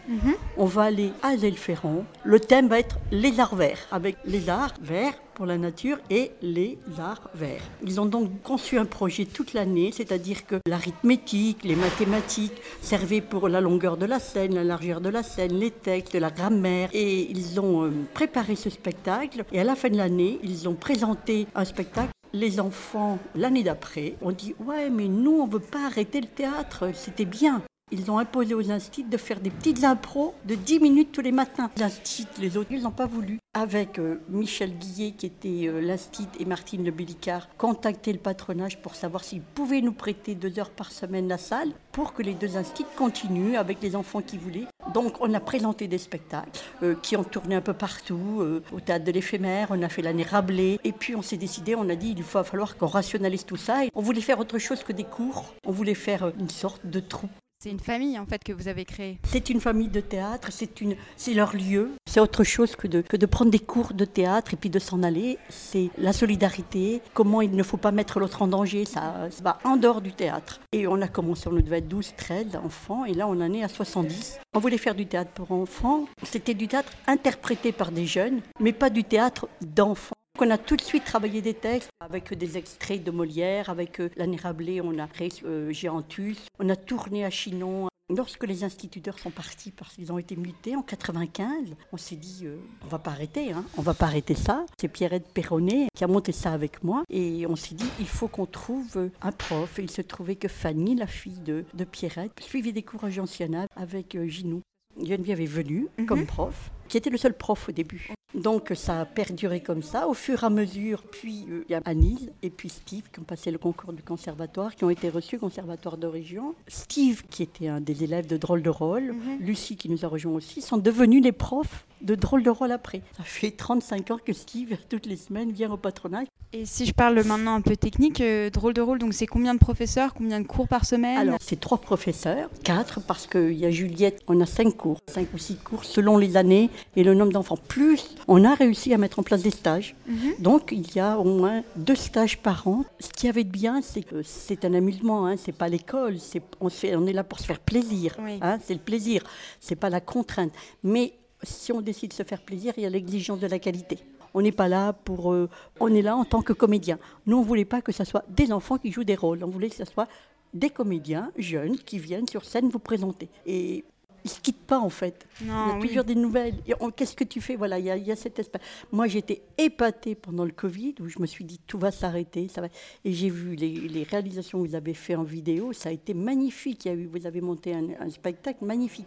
On 0.57 0.67
va 0.67 0.83
aller 0.83 1.13
à 1.23 1.29
Azel-Ferron. 1.29 2.05
Le 2.25 2.41
thème 2.41 2.69
va 2.69 2.79
être 2.79 2.99
les 3.11 3.41
arts 3.41 3.55
verts, 3.55 3.87
avec 3.91 4.17
les 4.25 4.49
arts 4.49 4.75
verts 4.83 5.15
pour 5.35 5.47
la 5.47 5.57
nature 5.57 5.99
et 6.11 6.33
les 6.43 6.79
arts 6.99 7.31
verts. 7.35 7.63
Ils 7.83 8.01
ont 8.01 8.07
donc 8.07 8.43
conçu 8.43 8.77
un 8.77 8.85
projet 8.85 9.25
toute 9.25 9.55
l'année, 9.55 9.91
c'est-à-dire 9.93 10.47
que 10.47 10.57
l'arithmétique, 10.67 11.65
les 11.65 11.77
mathématiques 11.77 12.61
servaient 12.83 13.23
pour 13.23 13.49
la 13.49 13.61
longueur 13.61 13.97
de 13.97 14.07
la 14.07 14.19
scène, 14.19 14.55
la 14.55 14.65
largeur 14.65 15.01
de 15.01 15.09
la 15.09 15.23
scène, 15.23 15.55
les 15.55 15.71
textes, 15.71 16.15
la 16.15 16.31
grammaire. 16.31 16.91
Et 16.93 17.31
ils 17.31 17.59
ont 17.59 17.85
euh, 17.85 17.91
préparé 18.13 18.57
ce 18.57 18.69
spectacle. 18.69 19.45
Et 19.53 19.61
à 19.61 19.65
la 19.65 19.77
fin 19.77 19.89
de 19.89 19.97
l'année, 19.97 20.39
ils 20.43 20.69
ont 20.69 20.75
présenté 20.75 21.47
un 21.55 21.65
spectacle 21.65 22.11
les 22.33 22.61
enfants, 22.61 23.19
l'année 23.35 23.65
d'après, 23.65 24.15
ont 24.23 24.31
dit 24.31 24.55
Ouais, 24.61 24.89
mais 24.89 25.09
nous, 25.09 25.41
on 25.41 25.47
ne 25.47 25.53
veut 25.53 25.59
pas 25.59 25.87
arrêter 25.87 26.21
le 26.21 26.29
théâtre, 26.29 26.91
c'était 26.95 27.25
bien. 27.25 27.63
Ils 27.93 28.11
ont 28.11 28.19
imposé 28.19 28.55
aux 28.55 28.71
instituts 28.71 29.09
de 29.09 29.17
faire 29.17 29.41
des 29.41 29.51
petites 29.51 29.85
impros 29.85 30.35
de 30.45 30.55
10 30.55 30.81
minutes 30.81 31.13
tous 31.13 31.21
les 31.21 31.33
matins. 31.33 31.71
L'instit, 31.77 32.27
les 32.39 32.57
autres, 32.57 32.71
ils 32.71 32.83
n'ont 32.83 32.91
pas 32.91 33.07
voulu. 33.07 33.39
Avec 33.55 33.99
euh, 33.99 34.21
Michel 34.29 34.77
Guillet, 34.79 35.13
qui 35.13 35.27
était 35.27 35.67
euh, 35.67 35.81
l'instit, 35.81 36.29
et 36.39 36.45
Martine 36.45 36.85
Le 36.85 36.93
Bellicard, 36.93 37.49
contacter 37.57 38.13
le 38.13 38.19
patronage 38.19 38.81
pour 38.81 38.95
savoir 38.95 39.25
s'ils 39.25 39.43
pouvaient 39.43 39.81
nous 39.81 39.93
prêter 39.93 40.35
deux 40.35 40.57
heures 40.59 40.71
par 40.71 40.93
semaine 40.93 41.27
la 41.27 41.39
salle 41.39 41.73
pour 41.93 42.15
que 42.15 42.23
les 42.23 42.35
deux 42.35 42.57
instituts 42.57 42.89
continuent 42.97 43.57
avec 43.57 43.83
les 43.83 43.97
enfants 43.97 44.23
qui 44.23 44.39
voulaient. 44.39 44.67
Donc, 44.95 45.21
on 45.21 45.33
a 45.35 45.41
présenté 45.41 45.87
des 45.87 45.99
spectacles 45.99 46.61
euh, 46.83 46.95
qui 47.01 47.17
ont 47.17 47.25
tourné 47.25 47.55
un 47.55 47.61
peu 47.61 47.75
partout, 47.75 48.39
euh, 48.41 48.63
au 48.73 48.81
théâtre 48.81 49.05
de 49.05 49.13
l'éphémère, 49.13 49.69
on 49.71 49.83
a 49.83 49.89
fait 49.89 50.03
l'année 50.03 50.23
Rabelais, 50.23 50.79
et 50.83 50.93
puis 50.93 51.15
on 51.15 51.23
s'est 51.23 51.37
décidé, 51.37 51.75
on 51.77 51.89
a 51.89 51.95
dit, 51.95 52.15
il 52.17 52.23
va 52.23 52.45
falloir 52.45 52.77
qu'on 52.77 52.87
rationalise 52.87 53.45
tout 53.45 53.57
ça. 53.57 53.85
Et 53.85 53.91
on 53.95 54.01
voulait 54.01 54.21
faire 54.21 54.41
autre 54.41 54.59
chose 54.59 54.83
que 54.83 54.93
des 54.93 55.05
cours, 55.05 55.55
on 55.65 55.73
voulait 55.73 55.95
faire 55.95 56.33
une 56.39 56.51
sorte 56.51 56.87
de 56.87 57.01
troupe. 57.01 57.31
C'est 57.63 57.69
une 57.69 57.79
famille 57.79 58.19
en 58.19 58.25
fait 58.25 58.43
que 58.43 58.55
vous 58.55 58.69
avez 58.69 58.87
créée. 58.87 59.19
C'est 59.23 59.51
une 59.51 59.61
famille 59.61 59.89
de 59.89 60.01
théâtre, 60.01 60.49
c'est 60.51 61.35
leur 61.35 61.55
lieu. 61.55 61.91
C'est 62.07 62.19
autre 62.19 62.43
chose 62.43 62.75
que 62.75 62.87
de, 62.87 63.03
que 63.03 63.19
de 63.19 63.27
prendre 63.27 63.51
des 63.51 63.59
cours 63.59 63.93
de 63.93 64.07
théâtre 64.07 64.55
et 64.55 64.57
puis 64.57 64.71
de 64.71 64.79
s'en 64.79 65.03
aller. 65.03 65.37
C'est 65.51 65.91
la 65.99 66.15
solidarité, 66.15 67.03
comment 67.13 67.43
il 67.43 67.55
ne 67.55 67.63
faut 67.63 67.77
pas 67.77 67.93
mettre 67.93 68.19
l'autre 68.19 68.41
en 68.41 68.47
danger, 68.47 68.87
ça, 68.87 69.29
ça 69.31 69.43
va 69.43 69.59
en 69.65 69.77
dehors 69.77 70.01
du 70.01 70.13
théâtre. 70.13 70.63
Et 70.73 70.87
on 70.87 71.03
a 71.03 71.09
commencé, 71.09 71.49
on 71.49 71.53
devait 71.53 71.81
être 71.81 71.89
12, 71.89 72.15
13 72.17 72.57
enfants, 72.57 73.05
et 73.05 73.13
là 73.13 73.29
on 73.29 73.39
en 73.39 73.53
est 73.53 73.63
à 73.63 73.69
70. 73.69 74.39
On 74.55 74.59
voulait 74.59 74.79
faire 74.79 74.95
du 74.95 75.05
théâtre 75.05 75.33
pour 75.33 75.53
enfants. 75.53 76.07
C'était 76.23 76.55
du 76.55 76.67
théâtre 76.67 76.93
interprété 77.07 77.73
par 77.73 77.93
des 77.93 78.07
jeunes, 78.07 78.41
mais 78.59 78.73
pas 78.73 78.89
du 78.89 79.05
théâtre 79.05 79.49
d'enfants. 79.61 80.17
On 80.43 80.49
a 80.49 80.57
tout 80.57 80.77
de 80.77 80.81
suite 80.81 81.05
travaillé 81.05 81.43
des 81.43 81.53
textes 81.53 81.91
avec 82.01 82.33
des 82.33 82.57
extraits 82.57 83.05
de 83.05 83.11
Molière, 83.11 83.69
avec 83.69 84.01
euh, 84.01 84.09
l'année 84.17 84.39
on 84.83 84.99
a 84.99 85.07
créé 85.07 85.29
euh, 85.45 85.71
Géantus, 85.71 86.39
on 86.59 86.71
a 86.71 86.77
tourné 86.77 87.27
à 87.27 87.31
Chinon. 87.31 87.89
Lorsque 88.09 88.45
les 88.45 88.65
instituteurs 88.65 89.19
sont 89.19 89.31
partis 89.31 89.71
parce 89.71 89.95
qu'ils 89.95 90.11
ont 90.11 90.17
été 90.17 90.37
mutés 90.37 90.77
en 90.77 90.83
95, 90.83 91.77
on 91.93 91.97
s'est 91.99 92.17
dit 92.17 92.47
euh, 92.47 92.57
on 92.83 92.89
va 92.89 92.99
pas 92.99 93.11
arrêter, 93.11 93.53
hein, 93.53 93.67
on 93.77 93.83
va 93.83 93.93
pas 93.93 94.07
arrêter 94.07 94.35
ça. 94.35 94.65
C'est 94.81 94.89
Pierrette 94.89 95.29
Perronnet 95.29 95.89
qui 95.95 96.05
a 96.05 96.07
monté 96.07 96.33
ça 96.33 96.53
avec 96.53 96.83
moi 96.83 97.05
et 97.11 97.47
on 97.47 97.55
s'est 97.55 97.75
dit 97.75 97.91
il 98.01 98.09
faut 98.09 98.29
qu'on 98.29 98.47
trouve 98.47 98.97
euh, 98.97 99.11
un 99.21 99.33
prof. 99.33 99.79
Et 99.79 99.83
il 99.83 99.91
se 99.91 100.01
trouvait 100.01 100.37
que 100.37 100.49
Fanny, 100.49 100.95
la 100.95 101.07
fille 101.07 101.41
de, 101.41 101.67
de 101.75 101.85
Pierrette, 101.85 102.33
suivait 102.41 102.73
des 102.73 102.83
cours 102.83 103.05
à 103.05 103.11
Gentiana 103.11 103.67
avec 103.77 104.15
euh, 104.15 104.27
Ginou. 104.27 104.63
Geneviève 105.01 105.43
est 105.43 105.45
venue 105.45 105.89
comme 106.09 106.25
prof, 106.25 106.71
qui 106.89 106.97
était 106.97 107.11
le 107.11 107.19
seul 107.19 107.37
prof 107.37 107.69
au 107.69 107.73
début. 107.73 108.15
Donc 108.43 108.73
ça 108.75 109.03
a 109.03 109.05
perduré 109.05 109.61
comme 109.61 109.83
ça. 109.83 110.09
Au 110.09 110.15
fur 110.15 110.43
et 110.43 110.47
à 110.47 110.51
mesure, 110.51 111.03
puis 111.03 111.45
euh, 111.51 111.65
il 111.69 111.73
y 111.73 111.75
a 111.75 111.83
Anise 111.85 112.31
et 112.43 112.49
puis 112.49 112.71
Steve 112.71 113.05
qui 113.13 113.21
ont 113.21 113.25
passé 113.25 113.51
le 113.51 113.59
concours 113.59 113.93
du 113.93 114.03
conservatoire, 114.03 114.75
qui 114.75 114.85
ont 114.85 114.91
été 114.91 115.11
reçus 115.11 115.37
au 115.37 115.41
conservatoire 115.41 115.99
de 115.99 116.07
région. 116.07 116.55
Steve, 116.67 117.23
qui 117.29 117.43
était 117.43 117.69
un 117.69 117.81
des 117.81 118.03
élèves 118.03 118.27
de 118.27 118.39
Drôle 118.39 118.63
de 118.63 118.71
rôle, 118.71 119.15
Lucie 119.41 119.77
qui 119.77 119.91
nous 119.91 120.05
a 120.07 120.09
rejoint 120.09 120.33
aussi, 120.33 120.63
sont 120.63 120.79
devenus 120.79 121.23
les 121.23 121.33
profs 121.33 121.85
de 122.01 122.15
Drôle 122.15 122.43
de 122.43 122.51
rôle 122.51 122.73
après. 122.73 123.03
Ça 123.17 123.25
fait 123.25 123.51
35 123.51 124.11
ans 124.11 124.19
que 124.25 124.33
Steve, 124.33 124.77
toutes 124.89 125.07
les 125.07 125.17
semaines, 125.17 125.53
vient 125.53 125.71
au 125.71 125.77
patronage. 125.77 126.27
Et 126.53 126.67
si 126.67 126.85
je 126.85 126.93
parle 126.93 127.23
maintenant 127.23 127.55
un 127.55 127.61
peu 127.61 127.77
technique, 127.77 128.21
euh, 128.21 128.51
drôle 128.51 128.75
de 128.75 128.81
rôle, 128.81 128.99
donc 128.99 129.15
c'est 129.15 129.29
combien 129.29 129.55
de 129.55 129.61
professeurs, 129.61 130.15
combien 130.15 130.41
de 130.41 130.47
cours 130.47 130.67
par 130.67 130.85
semaine? 130.85 131.17
Alors, 131.17 131.39
c'est 131.41 131.61
trois 131.61 131.79
professeurs, 131.79 132.51
quatre, 132.65 133.01
parce 133.01 133.29
qu'il 133.29 133.53
y 133.53 133.65
a 133.65 133.71
Juliette, 133.71 134.21
on 134.27 134.41
a 134.41 134.47
cinq 134.47 134.77
cours, 134.77 134.99
cinq 135.07 135.29
ou 135.33 135.39
six 135.39 135.55
cours 135.55 135.85
selon 135.85 136.19
les 136.19 136.37
années 136.37 136.69
et 136.97 137.05
le 137.05 137.15
nombre 137.15 137.33
d'enfants. 137.33 137.57
Plus, 137.69 138.17
on 138.27 138.45
a 138.45 138.57
réussi 138.57 138.93
à 138.93 138.99
mettre 138.99 139.21
en 139.21 139.23
place 139.23 139.43
des 139.43 139.53
stages. 139.53 139.95
Donc, 140.41 140.71
il 140.73 140.93
y 140.93 140.99
a 140.99 141.21
au 141.21 141.25
moins 141.25 141.63
deux 141.77 141.95
stages 141.95 142.39
par 142.39 142.67
an. 142.67 142.85
Ce 142.99 143.11
qui 143.11 143.29
avait 143.29 143.45
de 143.45 143.51
bien, 143.51 143.81
c'est 143.81 144.03
que 144.03 144.23
c'est 144.25 144.65
un 144.65 144.75
amusement, 144.75 145.27
hein, 145.27 145.37
c'est 145.37 145.53
pas 145.53 145.69
l'école, 145.69 146.19
c'est, 146.19 146.43
on, 146.61 146.69
est 147.07 147.13
là 147.13 147.23
pour 147.23 147.39
se 147.39 147.45
faire 147.45 147.61
plaisir. 147.61 148.17
Oui. 148.21 148.41
hein, 148.43 148.59
c'est 148.65 148.75
le 148.75 148.81
plaisir, 148.81 149.23
c'est 149.61 149.77
pas 149.77 149.89
la 149.89 150.01
contrainte. 150.01 150.51
Mais 150.83 151.13
si 151.45 151.71
on 151.71 151.81
décide 151.81 152.11
de 152.11 152.15
se 152.15 152.25
faire 152.25 152.41
plaisir, 152.41 152.73
il 152.77 152.83
y 152.83 152.87
a 152.87 152.91
l'exigence 152.91 153.39
de 153.39 153.47
la 153.47 153.61
qualité. 153.61 153.99
On 154.35 154.43
n'est 154.43 154.53
pas 154.53 154.69
là 154.69 154.93
pour. 154.93 155.33
euh, 155.33 155.49
on 155.81 155.93
est 155.95 156.03
là 156.03 156.17
en 156.17 156.25
tant 156.25 156.43
que 156.43 156.53
comédien. 156.53 156.99
Nous, 157.27 157.37
on 157.37 157.43
voulait 157.43 157.65
pas 157.65 157.81
que 157.83 157.93
ce 157.93 158.05
soit 158.05 158.25
des 158.29 158.53
enfants 158.53 158.79
qui 158.79 158.93
jouent 158.93 159.05
des 159.05 159.17
rôles. 159.17 159.43
On 159.45 159.49
voulait 159.49 159.71
que 159.71 159.77
ce 159.77 159.85
soit 159.85 160.09
des 160.55 160.71
comédiens 160.71 161.31
jeunes 161.37 161.77
qui 161.77 161.99
viennent 161.99 162.27
sur 162.29 162.45
scène 162.45 162.69
vous 162.69 162.79
présenter. 162.79 163.29
Et 163.47 163.85
ils 164.25 164.31
se 164.31 164.41
quittent 164.41 164.67
pas 164.67 164.79
en 164.79 164.91
fait. 164.91 165.27
il 165.41 165.47
y 165.47 165.51
a 165.51 165.77
oui. 165.81 165.89
toujours 165.89 166.05
des 166.05 166.15
nouvelles. 166.15 166.55
Qu'est-ce 166.97 167.17
que 167.17 167.25
tu 167.25 167.41
fais? 167.41 167.57
Voilà, 167.57 167.79
il 167.79 167.85
y 167.87 167.91
a, 167.91 167.97
il 167.97 168.07
y 168.07 168.13
a 168.13 168.17
cet 168.17 168.39
espace. 168.39 168.61
Moi, 168.93 169.07
j'étais 169.07 169.43
épatée 169.59 170.15
pendant 170.15 170.45
le 170.45 170.53
Covid 170.53 170.95
où 171.01 171.09
je 171.09 171.19
me 171.19 171.27
suis 171.27 171.45
dit 171.45 171.61
tout 171.67 171.79
va 171.79 171.91
s'arrêter, 171.91 172.49
ça 172.49 172.61
va. 172.61 172.69
Et 173.05 173.13
j'ai 173.13 173.31
vu 173.31 173.55
les, 173.55 173.73
les 173.73 174.03
réalisations 174.03 174.63
que 174.63 174.69
vous 174.69 174.75
avez 174.75 174.95
fait 174.95 175.15
en 175.15 175.23
vidéo, 175.23 175.73
ça 175.73 175.89
a 175.89 175.93
été 175.93 176.15
magnifique. 176.15 176.85
Il 176.85 176.89
y 176.89 176.91
a 176.91 176.95
eu, 176.95 177.07
vous 177.07 177.27
avez 177.27 177.41
monté 177.41 177.75
un, 177.75 177.89
un 178.01 178.11
spectacle 178.11 178.65
magnifique. 178.65 179.07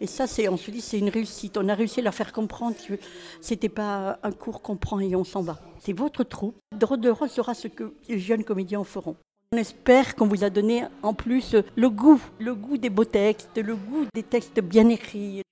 Et 0.00 0.06
ça, 0.06 0.26
c'est, 0.26 0.48
on 0.48 0.56
se 0.56 0.70
dit, 0.70 0.80
c'est 0.80 0.98
une 0.98 1.10
réussite. 1.10 1.56
On 1.56 1.68
a 1.68 1.74
réussi 1.74 2.00
à 2.00 2.02
leur 2.02 2.14
faire 2.14 2.32
comprendre 2.32 2.76
que 2.86 2.94
c'était 3.40 3.68
pas 3.68 4.18
un 4.22 4.32
cours 4.32 4.62
qu'on 4.62 4.76
prend 4.76 5.00
et 5.00 5.14
on 5.14 5.24
s'en 5.24 5.42
va. 5.42 5.60
C'est 5.78 5.92
votre 5.92 6.24
troupe. 6.24 6.56
Drôle 6.76 7.00
de 7.00 7.10
rôle 7.10 7.28
sera 7.28 7.54
ce 7.54 7.68
que 7.68 7.94
les 8.08 8.18
jeunes 8.18 8.44
comédiens 8.44 8.80
en 8.80 8.84
feront. 8.84 9.16
On 9.52 9.56
espère 9.56 10.14
qu'on 10.14 10.28
vous 10.28 10.44
a 10.44 10.50
donné 10.50 10.84
en 11.02 11.12
plus 11.12 11.56
le 11.74 11.90
goût, 11.90 12.22
le 12.38 12.54
goût 12.54 12.76
des 12.76 12.88
beaux 12.88 13.04
textes, 13.04 13.56
le 13.56 13.74
goût 13.74 14.06
des 14.14 14.22
textes 14.22 14.60
bien 14.60 14.88
écrits. 14.88 15.42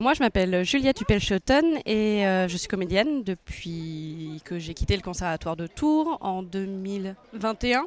Moi, 0.00 0.14
je 0.14 0.20
m'appelle 0.20 0.64
Juliette 0.64 1.00
Huppel-Schotten 1.00 1.78
et 1.86 2.26
euh, 2.26 2.48
je 2.48 2.56
suis 2.56 2.66
comédienne 2.66 3.22
depuis 3.22 4.42
que 4.44 4.58
j'ai 4.58 4.74
quitté 4.74 4.96
le 4.96 5.02
conservatoire 5.02 5.54
de 5.54 5.68
Tours 5.68 6.18
en 6.22 6.42
2021. 6.42 7.86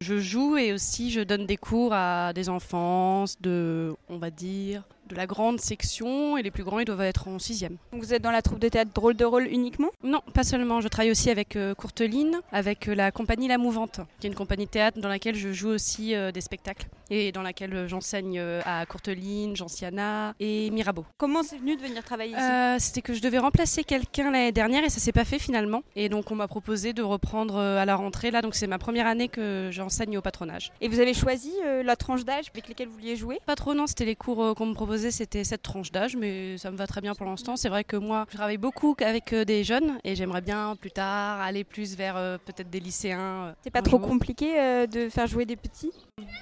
Je 0.00 0.20
joue 0.20 0.56
et 0.56 0.72
aussi 0.72 1.10
je 1.10 1.22
donne 1.22 1.44
des 1.44 1.56
cours 1.56 1.92
à 1.92 2.32
des 2.32 2.48
enfants 2.48 3.24
de, 3.40 3.96
on 4.08 4.18
va 4.18 4.30
dire, 4.30 4.84
de 5.08 5.14
la 5.14 5.26
grande 5.26 5.60
section 5.60 6.36
et 6.36 6.42
les 6.42 6.50
plus 6.50 6.64
grands, 6.64 6.78
ils 6.78 6.84
doivent 6.84 7.00
être 7.00 7.28
en 7.28 7.38
sixième. 7.38 7.76
Vous 7.92 8.14
êtes 8.14 8.22
dans 8.22 8.30
la 8.30 8.42
troupe 8.42 8.58
de 8.58 8.68
théâtre 8.68 8.90
drôle 8.94 9.14
de 9.14 9.24
rôle 9.24 9.46
uniquement? 9.46 9.88
Non, 10.02 10.20
pas 10.34 10.44
seulement. 10.44 10.80
Je 10.80 10.88
travaille 10.88 11.10
aussi 11.10 11.30
avec 11.30 11.56
euh, 11.56 11.74
Courteline, 11.74 12.40
avec 12.52 12.88
euh, 12.88 12.94
la 12.94 13.10
compagnie 13.10 13.48
La 13.48 13.58
Mouvante, 13.58 14.00
qui 14.20 14.26
est 14.26 14.30
une 14.30 14.36
compagnie 14.36 14.66
de 14.66 14.70
théâtre 14.70 15.00
dans 15.00 15.08
laquelle 15.08 15.34
je 15.34 15.52
joue 15.52 15.70
aussi 15.70 16.14
euh, 16.14 16.30
des 16.30 16.40
spectacles 16.40 16.86
et 17.10 17.32
dans 17.32 17.40
laquelle 17.40 17.86
j'enseigne 17.88 18.38
à 18.66 18.84
Courteline, 18.84 19.56
Gentiana 19.56 20.34
et 20.40 20.68
Mirabeau. 20.70 21.06
Comment 21.16 21.42
c'est 21.42 21.56
venu 21.56 21.74
de 21.74 21.80
venir 21.80 22.04
travailler 22.04 22.32
ici? 22.32 22.84
C'était 22.84 23.00
que 23.00 23.14
je 23.14 23.22
devais 23.22 23.38
remplacer 23.38 23.82
quelqu'un 23.82 24.30
l'année 24.30 24.52
dernière 24.52 24.84
et 24.84 24.90
ça 24.90 25.00
s'est 25.00 25.12
pas 25.12 25.24
fait 25.24 25.38
finalement. 25.38 25.82
Et 25.96 26.10
donc 26.10 26.30
on 26.30 26.34
m'a 26.34 26.48
proposé 26.48 26.92
de 26.92 27.02
reprendre 27.02 27.56
à 27.56 27.86
la 27.86 27.96
rentrée 27.96 28.30
là. 28.30 28.42
Donc 28.42 28.54
c'est 28.54 28.66
ma 28.66 28.76
première 28.76 29.06
année 29.06 29.28
que 29.28 29.70
j'enseigne 29.72 30.18
au 30.18 30.20
patronage. 30.20 30.70
Et 30.82 30.88
vous 30.88 31.00
avez 31.00 31.14
choisi 31.14 31.52
la 31.82 31.96
tranche 31.96 32.26
d'âge 32.26 32.50
avec 32.52 32.68
lesquels 32.68 32.88
vous 32.88 32.96
vouliez 32.96 33.16
jouer? 33.16 33.40
Pas 33.46 33.56
trop 33.56 33.72
non, 33.72 33.86
c'était 33.86 34.04
les 34.04 34.16
cours 34.16 34.54
qu'on 34.54 34.66
me 34.66 34.74
proposait, 34.74 34.97
c'était 35.10 35.44
cette 35.44 35.62
tranche 35.62 35.90
d'âge, 35.92 36.16
mais 36.16 36.58
ça 36.58 36.70
me 36.70 36.76
va 36.76 36.86
très 36.86 37.00
bien 37.00 37.14
pour 37.14 37.26
l'instant. 37.26 37.56
C'est 37.56 37.68
vrai 37.68 37.84
que 37.84 37.96
moi, 37.96 38.26
je 38.30 38.36
travaille 38.36 38.58
beaucoup 38.58 38.94
avec 39.04 39.32
euh, 39.32 39.44
des 39.44 39.64
jeunes 39.64 39.98
et 40.04 40.14
j'aimerais 40.16 40.40
bien 40.40 40.74
plus 40.76 40.90
tard 40.90 41.40
aller 41.40 41.64
plus 41.64 41.96
vers 41.96 42.16
euh, 42.16 42.36
peut-être 42.44 42.68
des 42.70 42.80
lycéens. 42.80 43.46
euh, 43.46 43.52
C'est 43.62 43.70
pas 43.70 43.82
trop 43.82 43.98
jour. 43.98 44.08
compliqué 44.08 44.86
de 44.86 45.08
faire 45.08 45.26
jouer 45.26 45.44
des 45.46 45.56
petits? 45.56 45.92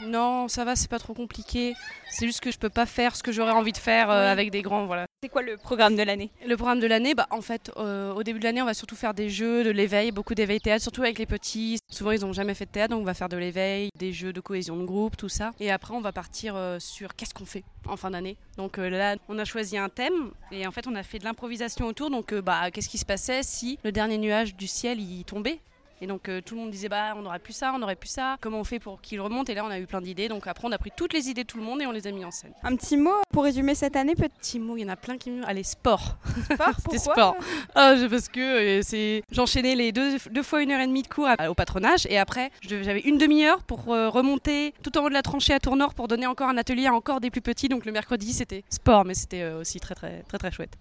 Non, 0.05 0.49
ça 0.49 0.65
va, 0.65 0.75
c'est 0.77 0.91
pas 0.91 0.99
trop 0.99 1.15
compliqué. 1.15 1.75
C'est 2.11 2.27
juste 2.27 2.41
que 2.41 2.51
je 2.51 2.59
peux 2.59 2.71
pas 2.71 2.87
faire 2.87 3.15
ce 3.17 3.23
que 3.23 3.33
j'aurais 3.33 3.53
envie 3.53 3.73
de 3.73 3.79
faire 3.79 4.09
Oui. 4.09 4.15
avec 4.15 4.51
des 4.51 4.63
grands, 4.63 4.87
voilà. 4.87 5.06
C'est 5.23 5.31
quoi 5.31 5.41
le 5.41 5.57
programme 5.57 5.97
de 5.97 6.03
l'année? 6.03 6.31
Le 6.47 6.57
programme 6.59 6.79
de 6.79 6.87
l'année, 6.87 7.15
bah, 7.15 7.27
en 7.31 7.41
fait, 7.41 7.73
euh, 7.79 8.13
au 8.13 8.23
début 8.23 8.39
de 8.39 8.45
l'année, 8.45 8.61
on 8.61 8.67
va 8.67 8.75
surtout 8.75 8.97
faire 8.97 9.15
des 9.15 9.31
jeux, 9.31 9.65
de 9.65 9.71
l'éveil, 9.71 10.11
beaucoup 10.11 10.35
d'éveil 10.35 10.61
théâtre, 10.61 10.83
surtout 10.83 11.01
avec 11.01 11.19
les 11.19 11.25
petits. 11.25 11.79
Souvent, 11.91 12.11
ils 12.11 12.21
n'ont 12.21 12.35
jamais 12.35 12.53
fait 12.53 12.67
de 12.67 12.71
théâtre, 12.71 12.91
donc 12.91 13.01
on 13.01 13.05
va 13.07 13.15
faire 13.15 13.31
de 13.31 13.39
l'éveil, 13.39 13.89
des 13.99 14.13
jeux 14.13 14.35
de 14.35 14.41
cohésion 14.41 14.77
de 14.77 14.85
groupe, 14.85 15.17
tout 15.17 15.31
ça. 15.31 15.53
Et 15.59 15.71
après, 15.71 15.95
on 15.95 16.03
va 16.03 16.13
partir 16.13 16.55
euh, 16.55 16.79
sur 16.79 17.17
qu'est-ce 17.17 17.33
qu'on 17.33 17.47
fait 17.47 17.65
en 17.89 17.97
fin 17.97 18.11
d'année. 18.11 18.37
Donc 18.59 18.79
euh, 18.79 18.91
là, 18.91 19.17
on 19.31 19.39
a 19.39 19.47
choisi 19.47 19.79
un 19.79 19.89
thème 19.89 20.33
et 20.53 20.67
en 20.67 20.71
fait, 20.71 20.87
on 20.87 20.95
a 20.95 21.03
fait 21.03 21.19
de 21.19 21.25
l'improvisation 21.25 21.87
autour. 21.87 22.11
Donc, 22.11 22.35
bah, 22.35 22.71
qu'est-ce 22.71 22.91
qui 22.91 22.99
se 22.99 23.07
passait 23.07 23.43
si 23.43 23.79
le 23.85 23.93
dernier 23.93 24.19
nuage 24.19 24.55
du 24.55 24.67
ciel 24.67 25.01
y 25.01 25.25
tombait? 25.25 25.61
Et 26.01 26.07
donc 26.07 26.29
euh, 26.29 26.41
tout 26.41 26.55
le 26.55 26.61
monde 26.63 26.71
disait 26.71 26.89
bah 26.89 27.15
on 27.17 27.25
aurait 27.27 27.39
pu 27.39 27.53
ça, 27.53 27.73
on 27.75 27.83
aurait 27.83 27.97
pu 27.97 28.09
ça, 28.09 28.37
comment 28.41 28.61
on 28.61 28.65
fait 28.65 28.79
pour 28.79 29.01
qu'il 29.01 29.21
remonte? 29.21 29.49
Et 29.49 29.55
là 29.55 29.65
on 29.65 29.69
a 29.71 29.79
eu 29.79 29.87
plein 29.87 30.01
d'idées, 30.01 30.29
donc 30.29 30.47
après 30.47 30.67
on 30.69 30.73
a 30.73 30.79
pris 30.79 30.91
toutes 30.97 31.13
les 31.13 31.29
idées 31.29 31.43
de 31.45 31.47
tout 31.49 31.59
le 31.59 31.65
monde 31.65 31.81
et 31.83 31.87
on 31.87 31.93
les 31.93 32.07
a 32.07 32.11
mis 32.13 32.25
en 32.25 32.31
scène. 32.31 32.53
Un 32.63 32.77
petit 32.77 32.97
mot 32.97 33.15
pour 33.33 33.45
résumer 33.45 33.75
cette 33.75 33.97
année 33.97 34.15
peut-être? 34.15 34.35
Petit 34.39 34.59
mot, 34.59 34.77
il 34.77 34.83
y 34.83 34.85
en 34.85 34.89
a 34.89 34.97
plein 34.97 35.17
qui 35.19 35.31
me... 35.31 35.45
Allez, 35.47 35.63
sport 35.63 36.17
Sport 36.51 36.69
C'était 36.79 36.97
pourquoi 36.97 37.15
sport. 37.15 37.37
Ah, 37.75 37.97
je- 37.97 38.07
parce 38.07 38.29
que 38.29 38.41
euh, 38.79 38.83
c'est 38.83 39.23
j'enchaînais 39.31 39.75
les 39.75 39.93
deux, 39.93 40.17
deux 40.31 40.43
fois 40.43 40.63
une 40.63 40.71
heure 40.73 40.81
et 40.81 40.87
demie 40.87 41.03
de 41.03 41.09
cours 41.09 41.27
à- 41.29 41.51
au 41.51 41.55
patronage 41.55 42.07
et 42.11 42.19
après 42.19 42.51
j'avais 42.63 43.01
une 43.01 43.19
demi-heure 43.19 43.63
pour 43.63 43.93
euh, 43.93 44.09
remonter 44.09 44.75
tout 44.83 44.97
en 44.99 45.05
haut 45.05 45.09
de 45.09 45.15
la 45.15 45.23
tranchée 45.23 45.53
à 45.55 45.61
Tournord 45.61 45.95
pour 45.95 46.09
donner 46.09 46.27
encore 46.27 46.49
un 46.49 46.57
atelier 46.59 46.87
à 46.87 46.93
encore 46.95 47.21
des 47.21 47.31
plus 47.31 47.41
petits. 47.43 47.69
Donc 47.69 47.85
le 47.87 47.93
mercredi 47.93 48.33
c'était 48.33 48.65
sport, 48.71 49.05
mais 49.05 49.15
c'était 49.15 49.43
euh, 49.43 49.61
aussi 49.61 49.81
très 49.81 49.95
très 49.95 50.23
très 50.29 50.39
très 50.39 50.51
chouette. 50.51 50.75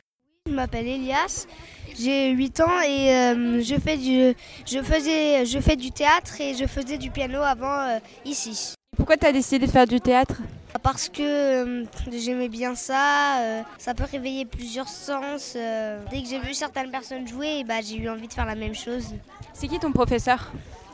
Je 0.48 0.54
m'appelle 0.54 0.88
Elias, 0.88 1.48
j'ai 1.98 2.32
8 2.32 2.60
ans 2.62 2.82
et 2.82 3.14
euh, 3.16 3.62
je, 3.62 3.76
fais 3.76 3.98
du, 3.98 4.34
je, 4.66 4.82
faisais, 4.82 5.46
je 5.46 5.60
fais 5.60 5.76
du 5.76 5.92
théâtre 5.92 6.40
et 6.42 6.54
je 6.56 6.66
faisais 6.66 6.98
du 6.98 7.10
piano 7.12 7.42
avant 7.42 7.80
euh, 7.80 8.00
ici. 8.26 8.74
Pourquoi 8.96 9.18
tu 9.18 9.26
as 9.26 9.32
décidé 9.32 9.66
de 9.66 9.72
faire 9.72 9.88
du 9.88 10.00
théâtre? 10.00 10.42
Parce 10.84 11.10
que 11.10 11.22
euh, 11.22 11.86
j'aimais 12.12 12.50
bien 12.50 12.76
ça, 12.76 13.40
euh, 13.40 13.62
ça 13.78 13.94
peut 13.94 14.04
réveiller 14.10 14.46
plusieurs 14.46 14.88
sens. 14.88 15.54
euh. 15.56 16.00
Dès 16.12 16.22
que 16.22 16.28
j'ai 16.28 16.40
vu 16.40 16.54
certaines 16.54 16.92
personnes 16.92 17.28
jouer, 17.28 17.64
bah, 17.64 17.76
j'ai 17.84 17.98
eu 17.98 18.10
envie 18.10 18.28
de 18.28 18.34
faire 18.34 18.46
la 18.46 18.56
même 18.56 18.76
chose. 18.76 19.14
C'est 19.54 19.68
qui 19.68 19.80
ton 19.80 19.92
professeur? 19.92 20.52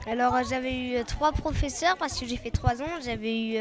Alors 0.09 0.35
j'avais 0.49 0.75
eu 0.75 1.03
trois 1.05 1.31
professeurs 1.31 1.95
parce 1.97 2.19
que 2.19 2.25
j'ai 2.25 2.37
fait 2.37 2.49
trois 2.51 2.81
ans. 2.81 2.99
J'avais 3.05 3.39
eu 3.39 3.57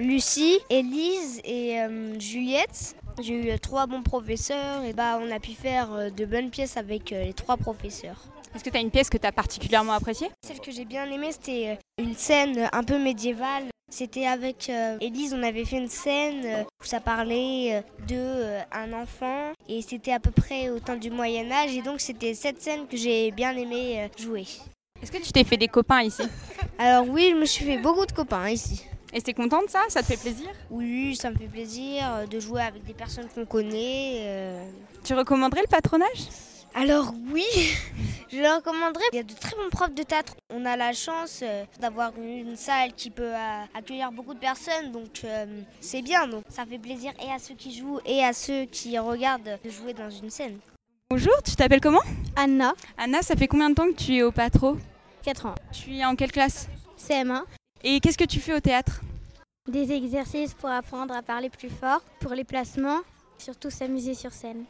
Lucie, 0.00 0.58
Élise 0.68 1.40
et 1.44 1.78
Juliette. 2.18 2.94
J'ai 3.20 3.34
eu 3.34 3.50
euh, 3.50 3.58
trois 3.58 3.86
bons 3.86 4.02
professeurs 4.02 4.84
et 4.84 4.92
bah, 4.92 5.18
on 5.20 5.30
a 5.30 5.38
pu 5.38 5.52
faire 5.52 5.92
euh, 5.92 6.10
de 6.10 6.24
bonnes 6.24 6.50
pièces 6.50 6.76
avec 6.76 7.12
euh, 7.12 7.24
les 7.24 7.34
trois 7.34 7.56
professeurs. 7.56 8.16
Est-ce 8.54 8.64
que 8.64 8.70
tu 8.70 8.76
as 8.76 8.80
une 8.80 8.90
pièce 8.90 9.10
que 9.10 9.18
tu 9.18 9.26
as 9.26 9.32
particulièrement 9.32 9.92
appréciée? 9.92 10.28
Celle 10.46 10.60
que 10.60 10.70
j'ai 10.70 10.84
bien 10.84 11.10
aimée, 11.10 11.32
c'était 11.32 11.78
une 11.98 12.14
scène 12.14 12.68
un 12.72 12.84
peu 12.84 12.98
médiévale. 12.98 13.64
C'était 13.90 14.26
avec 14.26 14.70
Élise, 15.00 15.34
on 15.34 15.42
avait 15.42 15.66
fait 15.66 15.76
une 15.76 15.88
scène 15.88 16.64
où 16.80 16.84
ça 16.84 17.00
parlait 17.00 17.84
de 18.08 18.58
un 18.72 18.92
enfant 18.94 19.52
et 19.68 19.82
c'était 19.82 20.12
à 20.12 20.20
peu 20.20 20.30
près 20.30 20.70
au 20.70 20.80
temps 20.80 20.96
du 20.96 21.10
Moyen 21.10 21.50
Âge 21.50 21.74
et 21.76 21.82
donc 21.82 22.00
c'était 22.00 22.32
cette 22.32 22.62
scène 22.62 22.86
que 22.86 22.96
j'ai 22.96 23.30
bien 23.32 23.54
aimé 23.54 24.08
jouer. 24.18 24.46
Est-ce 25.02 25.12
que 25.12 25.18
tu 25.18 25.30
t'es 25.30 25.44
fait 25.44 25.58
des 25.58 25.68
copains 25.68 26.02
ici? 26.02 26.22
Alors 26.78 27.06
oui, 27.06 27.32
je 27.32 27.36
me 27.36 27.44
suis 27.44 27.66
fait 27.66 27.78
beaucoup 27.78 28.06
de 28.06 28.12
copains 28.12 28.48
ici. 28.48 28.82
Et 29.12 29.20
t'es 29.20 29.34
contente 29.34 29.66
de 29.66 29.70
ça? 29.70 29.82
Ça 29.88 30.00
te 30.00 30.06
fait 30.06 30.16
plaisir? 30.16 30.48
Oui, 30.70 31.14
ça 31.16 31.30
me 31.30 31.36
fait 31.36 31.46
plaisir 31.46 32.02
euh, 32.14 32.26
de 32.26 32.40
jouer 32.40 32.62
avec 32.62 32.82
des 32.84 32.94
personnes 32.94 33.28
qu'on 33.34 33.44
connaît. 33.44 34.16
euh. 34.20 34.64
Tu 35.04 35.12
recommanderais 35.14 35.60
le 35.62 35.66
patronage? 35.68 36.28
Alors 36.74 37.12
oui, 37.30 37.44
je 38.32 38.38
le 38.38 38.56
recommanderais. 38.56 39.04
Il 39.12 39.16
y 39.16 39.18
a 39.18 39.22
de 39.22 39.34
très 39.34 39.54
bons 39.54 39.68
profs 39.70 39.94
de 39.94 40.02
théâtre. 40.02 40.34
On 40.50 40.64
a 40.64 40.74
la 40.78 40.94
chance 40.94 41.40
euh, 41.42 41.64
d'avoir 41.78 42.12
une 42.16 42.56
salle 42.56 42.94
qui 42.94 43.10
peut 43.10 43.32
accueillir 43.74 44.10
beaucoup 44.10 44.32
de 44.32 44.38
personnes, 44.38 44.90
donc 44.90 45.20
euh, 45.24 45.44
c'est 45.82 46.00
bien. 46.00 46.26
Donc 46.26 46.44
ça 46.48 46.64
fait 46.64 46.78
plaisir 46.78 47.12
et 47.22 47.30
à 47.30 47.38
ceux 47.38 47.54
qui 47.54 47.76
jouent 47.76 48.00
et 48.06 48.24
à 48.24 48.32
ceux 48.32 48.64
qui 48.64 48.98
regardent 48.98 49.58
de 49.62 49.68
jouer 49.70 49.92
dans 49.92 50.08
une 50.08 50.30
scène. 50.30 50.56
Bonjour, 51.10 51.34
tu 51.44 51.54
t'appelles 51.54 51.82
comment? 51.82 52.00
Anna, 52.36 52.72
Anna, 52.96 53.20
ça 53.20 53.36
fait 53.36 53.48
combien 53.48 53.68
de 53.68 53.74
temps 53.74 53.88
que 53.88 54.02
tu 54.02 54.16
es 54.16 54.22
au 54.22 54.32
patro? 54.32 54.78
4 55.22 55.44
ans. 55.46 55.54
Tu 55.72 55.98
es 55.98 56.04
en 56.06 56.16
quelle 56.16 56.32
classe? 56.32 56.68
CM1. 56.98 57.42
Et 57.84 58.00
qu'est-ce 58.00 58.18
que 58.18 58.24
tu 58.24 58.40
fais 58.40 58.54
au 58.54 58.60
théâtre 58.60 59.00
Des 59.68 59.92
exercices 59.92 60.54
pour 60.54 60.68
apprendre 60.70 61.14
à 61.14 61.22
parler 61.22 61.50
plus 61.50 61.70
fort, 61.70 62.00
pour 62.20 62.32
les 62.32 62.44
placements, 62.44 63.00
surtout 63.38 63.70
s'amuser 63.70 64.14
sur 64.14 64.32
scène. 64.32 64.64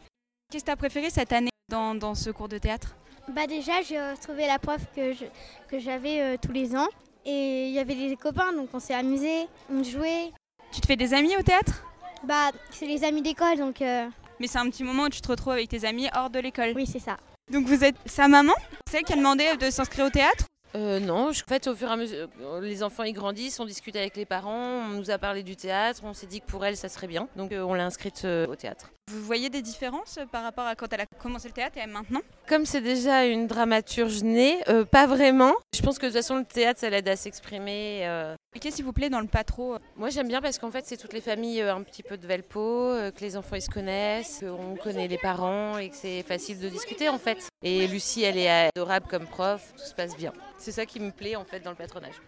Qu'est-ce 0.51 0.65
que 0.65 0.69
tu 0.69 0.73
as 0.73 0.77
préféré 0.77 1.11
cette 1.11 1.33
année 1.33 1.51
dans, 1.69 1.95
dans 1.95 2.15
ce 2.15 2.31
cours 2.31 2.49
de 2.49 2.59
théâtre 2.59 2.95
Bah 3.29 3.47
déjà, 3.47 3.83
j'ai 3.83 3.99
retrouvé 4.01 4.47
la 4.47 4.59
prof 4.59 4.81
que 4.95 5.13
je- 5.13 5.25
que 5.69 5.79
j'avais 5.79 6.21
euh, 6.21 6.37
tous 6.41 6.53
les 6.53 6.75
ans. 6.75 6.89
Et 7.25 7.69
il 7.69 7.73
y 7.73 7.79
avait 7.79 7.95
des 7.95 8.17
copains, 8.17 8.53
donc 8.53 8.69
on 8.73 8.81
s'est 8.81 8.95
amusés, 8.95 9.47
on 9.71 9.85
jouait. 9.85 10.33
Tu 10.73 10.81
te 10.81 10.87
fais 10.87 10.97
des 10.97 11.15
amis 11.15 11.37
au 11.37 11.43
théâtre 11.43 11.85
Bah, 12.25 12.51
c'est 12.71 12.87
les 12.87 13.05
amis 13.05 13.23
d'école, 13.23 13.59
donc 13.59 13.81
euh, 13.81 14.09
Mais 14.41 14.49
c'est 14.49 14.59
un 14.59 14.69
petit 14.69 14.83
moment 14.83 15.05
où 15.05 15.09
tu 15.09 15.21
te 15.21 15.29
retrouves 15.29 15.53
avec 15.53 15.69
tes 15.69 15.85
amis 15.85 16.09
hors 16.17 16.31
de 16.31 16.41
l'école. 16.41 16.73
oui, 16.75 16.87
c'est 16.87 16.99
ça. 16.99 17.17
Donc 17.53 17.67
vous 17.67 17.85
êtes 17.85 17.97
sa 18.07 18.27
maman 18.27 18.55
C'est 18.91 18.99
elle 18.99 19.05
qui 19.05 19.13
a 19.13 19.17
demandé 19.17 19.57
de 19.57 19.71
s'inscrire 19.71 20.07
au 20.07 20.11
théâtre 20.11 20.47
Euh, 20.75 21.01
non, 21.01 21.33
je- 21.33 21.43
en 21.43 21.47
fait, 21.49 21.67
au 21.67 21.75
fur 21.75 21.89
et 21.89 21.93
à 21.93 21.97
mesure, 21.97 22.29
euh, 22.41 22.61
les 22.61 22.83
enfants 22.83 23.03
ils 23.03 23.13
grandissent, 23.13 23.61
on 23.61 23.67
discute 23.67 23.95
avec 23.95 24.17
les 24.17 24.25
parents, 24.25 24.87
on 24.87 24.89
nous 24.89 25.11
a 25.11 25.19
parlé 25.19 25.43
du 25.43 25.55
théâtre, 25.55 26.01
on 26.05 26.15
s'est 26.15 26.27
dit 26.27 26.41
que 26.41 26.47
pour 26.47 26.65
elle 26.65 26.77
ça 26.79 26.89
serait 26.89 27.07
bien, 27.09 27.29
donc 27.37 27.53
euh, 27.53 27.61
on 27.63 27.75
l'a 27.75 27.85
inscrite 27.85 28.23
euh, 28.25 28.47
au 28.47 28.57
théâtre. 28.57 28.91
Vous 29.11 29.21
voyez 29.23 29.51
des 29.51 29.61
différences 29.61 30.19
par 30.31 30.43
rapport 30.43 30.65
à 30.67 30.75
quand 30.75 30.91
elle 30.93 31.03
a 31.03 31.07
commencé 31.19 31.49
le 31.49 31.55
théâtre 31.55 31.77
et 31.77 31.87
maintenant? 31.87 32.21
Comme 32.49 32.65
c'est 32.65 32.81
déjà 32.81 33.27
une 33.27 33.47
dramaturge 33.47 34.23
née, 34.23 34.59
pas 34.91 35.07
vraiment. 35.07 35.53
Je 35.77 35.83
pense 35.83 35.99
que 35.99 36.07
de 36.07 36.11
toute 36.11 36.17
façon 36.21 36.37
le 36.39 36.45
théâtre 36.45 36.81
ça 36.81 36.89
l'aide 36.89 37.09
à 37.09 37.17
s'exprimer. 37.17 38.07
Euh. 38.55 38.59
Qu'est-ce 38.61 38.77
s'il 38.77 38.85
vous 38.85 38.93
plaît 38.93 39.11
dans 39.11 39.21
le 39.21 39.27
patro 39.27 39.77
Moi 39.97 40.11
j'aime 40.11 40.29
bien 40.29 40.41
parce 40.41 40.59
qu'en 40.59 40.71
fait 40.71 40.87
c'est 40.87 40.97
toutes 40.97 41.13
les 41.13 41.21
familles 41.21 41.63
euh, 41.63 41.75
un 41.75 41.83
petit 41.83 42.03
peu 42.03 42.17
de 42.17 42.27
Velpo, 42.27 42.61
euh, 42.61 43.11
que 43.11 43.21
les 43.21 43.37
enfants 43.37 43.57
ils 43.57 43.63
se 43.63 43.71
connaissent, 43.71 44.41
qu'on 44.41 44.77
connaît 44.77 45.09
les 45.09 45.19
parents 45.19 45.79
et 45.79 45.91
que 45.91 45.97
c'est 45.97 46.23
facile 46.23 46.59
de 46.59 46.69
discuter 46.69 47.09
en 47.09 47.19
fait. 47.19 47.49
Et 47.63 47.87
Lucie 47.87 48.23
elle 48.23 48.39
est 48.39 48.69
adorable 48.75 49.07
comme 49.09 49.27
prof, 49.27 49.73
tout 49.77 49.85
se 49.85 49.95
passe 49.95 50.17
bien. 50.17 50.33
C'est 50.59 50.73
ça 50.73 50.87
qui 50.87 51.01
me 51.01 51.11
plaît 51.11 51.37
en 51.37 51.45
fait 51.45 51.61
dans 51.61 51.71
le 51.71 51.77
patronage. 51.77 52.21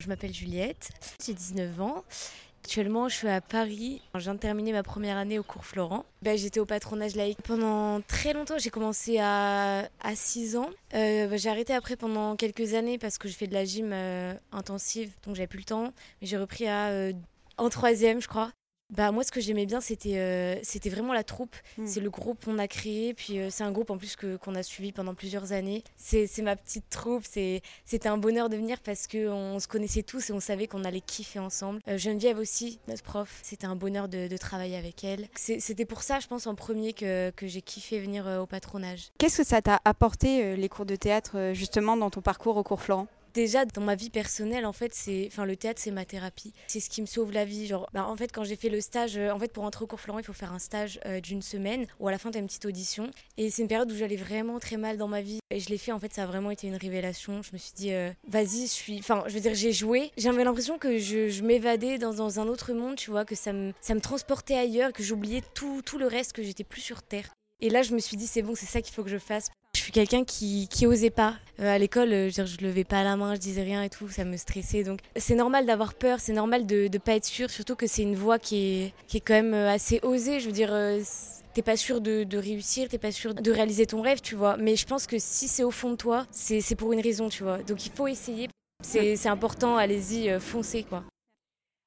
Je 0.00 0.08
m'appelle 0.08 0.32
Juliette, 0.32 0.90
j'ai 1.24 1.34
19 1.34 1.80
ans. 1.80 2.04
Actuellement, 2.62 3.08
je 3.08 3.16
suis 3.16 3.28
à 3.28 3.40
Paris. 3.40 4.00
Je 4.14 4.20
viens 4.20 4.34
de 4.34 4.38
terminer 4.38 4.72
ma 4.72 4.82
première 4.82 5.16
année 5.16 5.38
au 5.38 5.42
cours 5.42 5.64
Florent. 5.64 6.04
Ben, 6.22 6.36
J'étais 6.38 6.60
au 6.60 6.66
patronage 6.66 7.16
laïque 7.16 7.42
pendant 7.42 8.00
très 8.02 8.32
longtemps. 8.32 8.58
J'ai 8.58 8.70
commencé 8.70 9.18
à, 9.18 9.88
à 10.00 10.14
6 10.14 10.56
ans. 10.56 10.70
Euh, 10.94 11.36
j'ai 11.36 11.48
arrêté 11.48 11.72
après 11.74 11.96
pendant 11.96 12.36
quelques 12.36 12.74
années 12.74 12.98
parce 12.98 13.18
que 13.18 13.28
je 13.28 13.34
fais 13.34 13.46
de 13.46 13.54
la 13.54 13.64
gym 13.64 13.90
euh, 13.92 14.34
intensive, 14.52 15.12
donc 15.26 15.34
j'avais 15.34 15.48
plus 15.48 15.58
le 15.60 15.64
temps. 15.64 15.92
J'ai 16.22 16.36
repris 16.36 16.68
à, 16.68 16.88
euh, 16.90 17.12
en 17.56 17.70
troisième, 17.70 18.20
je 18.20 18.28
crois. 18.28 18.50
Bah, 18.90 19.12
moi, 19.12 19.22
ce 19.24 19.30
que 19.30 19.40
j'aimais 19.40 19.66
bien, 19.66 19.80
c'était 19.80 20.18
euh, 20.18 20.56
c'était 20.62 20.90
vraiment 20.90 21.12
la 21.12 21.22
troupe. 21.24 21.54
Hmm. 21.78 21.86
C'est 21.86 22.00
le 22.00 22.10
groupe 22.10 22.44
qu'on 22.44 22.58
a 22.58 22.66
créé. 22.68 23.14
Puis 23.14 23.38
euh, 23.38 23.48
c'est 23.50 23.62
un 23.64 23.70
groupe 23.72 23.90
en 23.90 23.98
plus 23.98 24.16
que- 24.16 24.36
qu'on 24.36 24.54
a 24.54 24.62
suivi 24.62 24.92
pendant 24.92 25.14
plusieurs 25.14 25.52
années. 25.52 25.84
C'est 25.96 26.26
c'est 26.26 26.42
ma 26.42 26.56
petite 26.56 26.88
troupe. 26.90 27.24
C'est 27.28 27.62
c'était 27.84 28.08
un 28.08 28.18
bonheur 28.18 28.48
de 28.48 28.56
venir 28.56 28.80
parce 28.80 29.06
qu'on 29.06 29.58
se 29.60 29.68
connaissait 29.68 30.02
tous 30.02 30.30
et 30.30 30.32
on 30.32 30.40
savait 30.40 30.66
qu'on 30.66 30.84
allait 30.84 31.00
kiffer 31.00 31.38
ensemble. 31.38 31.80
Euh, 31.88 31.98
Geneviève 31.98 32.38
aussi, 32.38 32.80
notre 32.88 33.02
prof, 33.02 33.38
c'était 33.42 33.66
un 33.66 33.76
bonheur 33.76 34.08
de, 34.08 34.26
de 34.28 34.36
travailler 34.36 34.76
avec 34.76 35.04
elle. 35.04 35.28
C'était 35.36 35.84
pour 35.84 36.02
ça, 36.02 36.18
je 36.20 36.26
pense, 36.26 36.46
en 36.46 36.54
premier 36.54 36.92
que, 36.92 37.30
que 37.30 37.46
j'ai 37.46 37.62
kiffé 37.62 38.00
venir 38.00 38.26
au 38.42 38.46
patronage. 38.46 39.08
Qu'est-ce 39.18 39.38
que 39.38 39.44
ça 39.46 39.62
t'a 39.62 39.80
apporté 39.84 40.56
les 40.56 40.68
cours 40.68 40.86
de 40.86 40.96
théâtre 40.96 41.50
justement 41.54 41.96
dans 41.96 42.10
ton 42.10 42.20
parcours 42.20 42.56
au 42.56 42.62
cours 42.62 42.80
Florent? 42.82 43.06
Déjà, 43.34 43.64
dans 43.64 43.82
ma 43.82 43.94
vie 43.94 44.10
personnelle, 44.10 44.66
en 44.66 44.72
fait, 44.72 44.92
c'est, 44.94 45.28
enfin, 45.28 45.44
le 45.44 45.56
théâtre, 45.56 45.80
c'est 45.82 45.90
ma 45.90 46.04
thérapie. 46.04 46.52
C'est 46.66 46.80
ce 46.80 46.90
qui 46.90 47.00
me 47.00 47.06
sauve 47.06 47.32
la 47.32 47.44
vie. 47.44 47.66
Genre, 47.66 47.88
bah, 47.92 48.06
en 48.06 48.16
fait, 48.16 48.32
quand 48.32 48.44
j'ai 48.44 48.56
fait 48.56 48.68
le 48.68 48.80
stage, 48.80 49.16
euh, 49.16 49.30
en 49.30 49.38
fait, 49.38 49.52
pour 49.52 49.64
entrer 49.64 49.84
au 49.84 49.86
cours 49.86 50.00
Florent, 50.00 50.18
il 50.18 50.24
faut 50.24 50.32
faire 50.32 50.52
un 50.52 50.58
stage 50.58 50.98
euh, 51.06 51.20
d'une 51.20 51.42
semaine 51.42 51.86
où 52.00 52.08
à 52.08 52.10
la 52.10 52.18
fin, 52.18 52.30
tu 52.30 52.38
as 52.38 52.40
une 52.40 52.46
petite 52.46 52.66
audition. 52.66 53.10
Et 53.36 53.50
c'est 53.50 53.62
une 53.62 53.68
période 53.68 53.90
où 53.90 53.96
j'allais 53.96 54.16
vraiment 54.16 54.58
très 54.58 54.76
mal 54.76 54.96
dans 54.96 55.08
ma 55.08 55.20
vie. 55.20 55.38
Et 55.50 55.60
je 55.60 55.68
l'ai 55.68 55.78
fait, 55.78 55.92
en 55.92 56.00
fait, 56.00 56.12
ça 56.12 56.24
a 56.24 56.26
vraiment 56.26 56.50
été 56.50 56.66
une 56.66 56.76
révélation. 56.76 57.42
Je 57.42 57.50
me 57.52 57.58
suis 57.58 57.72
dit, 57.74 57.92
euh, 57.92 58.10
vas-y, 58.26 58.62
je 58.62 58.72
suis. 58.72 58.98
Enfin, 58.98 59.22
je 59.26 59.34
veux 59.34 59.40
dire, 59.40 59.54
j'ai 59.54 59.72
joué. 59.72 60.10
J'avais 60.16 60.44
l'impression 60.44 60.78
que 60.78 60.98
je, 60.98 61.42
m'évadais 61.42 61.98
dans, 61.98 62.14
dans 62.14 62.40
un 62.40 62.48
autre 62.48 62.72
monde, 62.72 62.96
tu 62.96 63.10
vois, 63.10 63.24
que 63.24 63.34
ça 63.34 63.52
me, 63.52 63.72
ça 63.80 63.94
me 63.94 64.00
transportait 64.00 64.56
ailleurs, 64.56 64.92
que 64.92 65.02
j'oubliais 65.02 65.42
tout, 65.54 65.82
tout 65.82 65.98
le 65.98 66.06
reste, 66.06 66.32
que 66.32 66.42
j'étais 66.42 66.64
plus 66.64 66.80
sur 66.80 67.02
Terre. 67.02 67.30
Et 67.62 67.68
là, 67.68 67.82
je 67.82 67.94
me 67.94 67.98
suis 67.98 68.16
dit, 68.16 68.26
c'est 68.26 68.42
bon, 68.42 68.54
c'est 68.54 68.66
ça 68.66 68.80
qu'il 68.80 68.94
faut 68.94 69.04
que 69.04 69.10
je 69.10 69.18
fasse. 69.18 69.50
Quelqu'un 69.92 70.24
qui, 70.24 70.68
qui 70.68 70.86
osait 70.86 71.10
pas. 71.10 71.34
Euh, 71.60 71.74
à 71.74 71.78
l'école, 71.78 72.12
euh, 72.12 72.30
je, 72.30 72.44
je 72.44 72.64
levais 72.64 72.84
pas 72.84 73.02
la 73.02 73.16
main, 73.16 73.34
je 73.34 73.40
disais 73.40 73.62
rien 73.62 73.82
et 73.82 73.90
tout, 73.90 74.08
ça 74.08 74.24
me 74.24 74.36
stressait. 74.36 74.84
Donc 74.84 75.00
c'est 75.16 75.34
normal 75.34 75.66
d'avoir 75.66 75.94
peur, 75.94 76.20
c'est 76.20 76.32
normal 76.32 76.66
de 76.66 76.88
ne 76.92 76.98
pas 76.98 77.14
être 77.14 77.24
sûr, 77.24 77.50
surtout 77.50 77.76
que 77.76 77.86
c'est 77.86 78.02
une 78.02 78.14
voie 78.14 78.38
qui 78.38 78.56
est, 78.56 78.94
qui 79.08 79.18
est 79.18 79.20
quand 79.20 79.34
même 79.34 79.54
euh, 79.54 79.70
assez 79.70 80.00
osée. 80.02 80.40
Je 80.40 80.46
veux 80.46 80.52
dire, 80.52 80.72
euh, 80.72 81.00
t'es 81.54 81.62
pas 81.62 81.76
sûr 81.76 82.00
de, 82.00 82.24
de 82.24 82.38
réussir, 82.38 82.88
t'es 82.88 82.98
pas 82.98 83.12
sûr 83.12 83.34
de 83.34 83.50
réaliser 83.50 83.86
ton 83.86 84.00
rêve, 84.00 84.20
tu 84.20 84.34
vois. 84.34 84.56
Mais 84.56 84.76
je 84.76 84.86
pense 84.86 85.06
que 85.06 85.16
si 85.18 85.48
c'est 85.48 85.64
au 85.64 85.70
fond 85.70 85.90
de 85.90 85.96
toi, 85.96 86.26
c'est 86.30 86.76
pour 86.76 86.92
une 86.92 87.00
raison, 87.00 87.28
tu 87.28 87.42
vois. 87.42 87.58
Donc 87.58 87.84
il 87.86 87.92
faut 87.92 88.06
essayer. 88.06 88.48
C'est 88.82 89.28
important, 89.28 89.76
allez-y, 89.76 90.40
foncez, 90.40 90.84
quoi. 90.84 91.02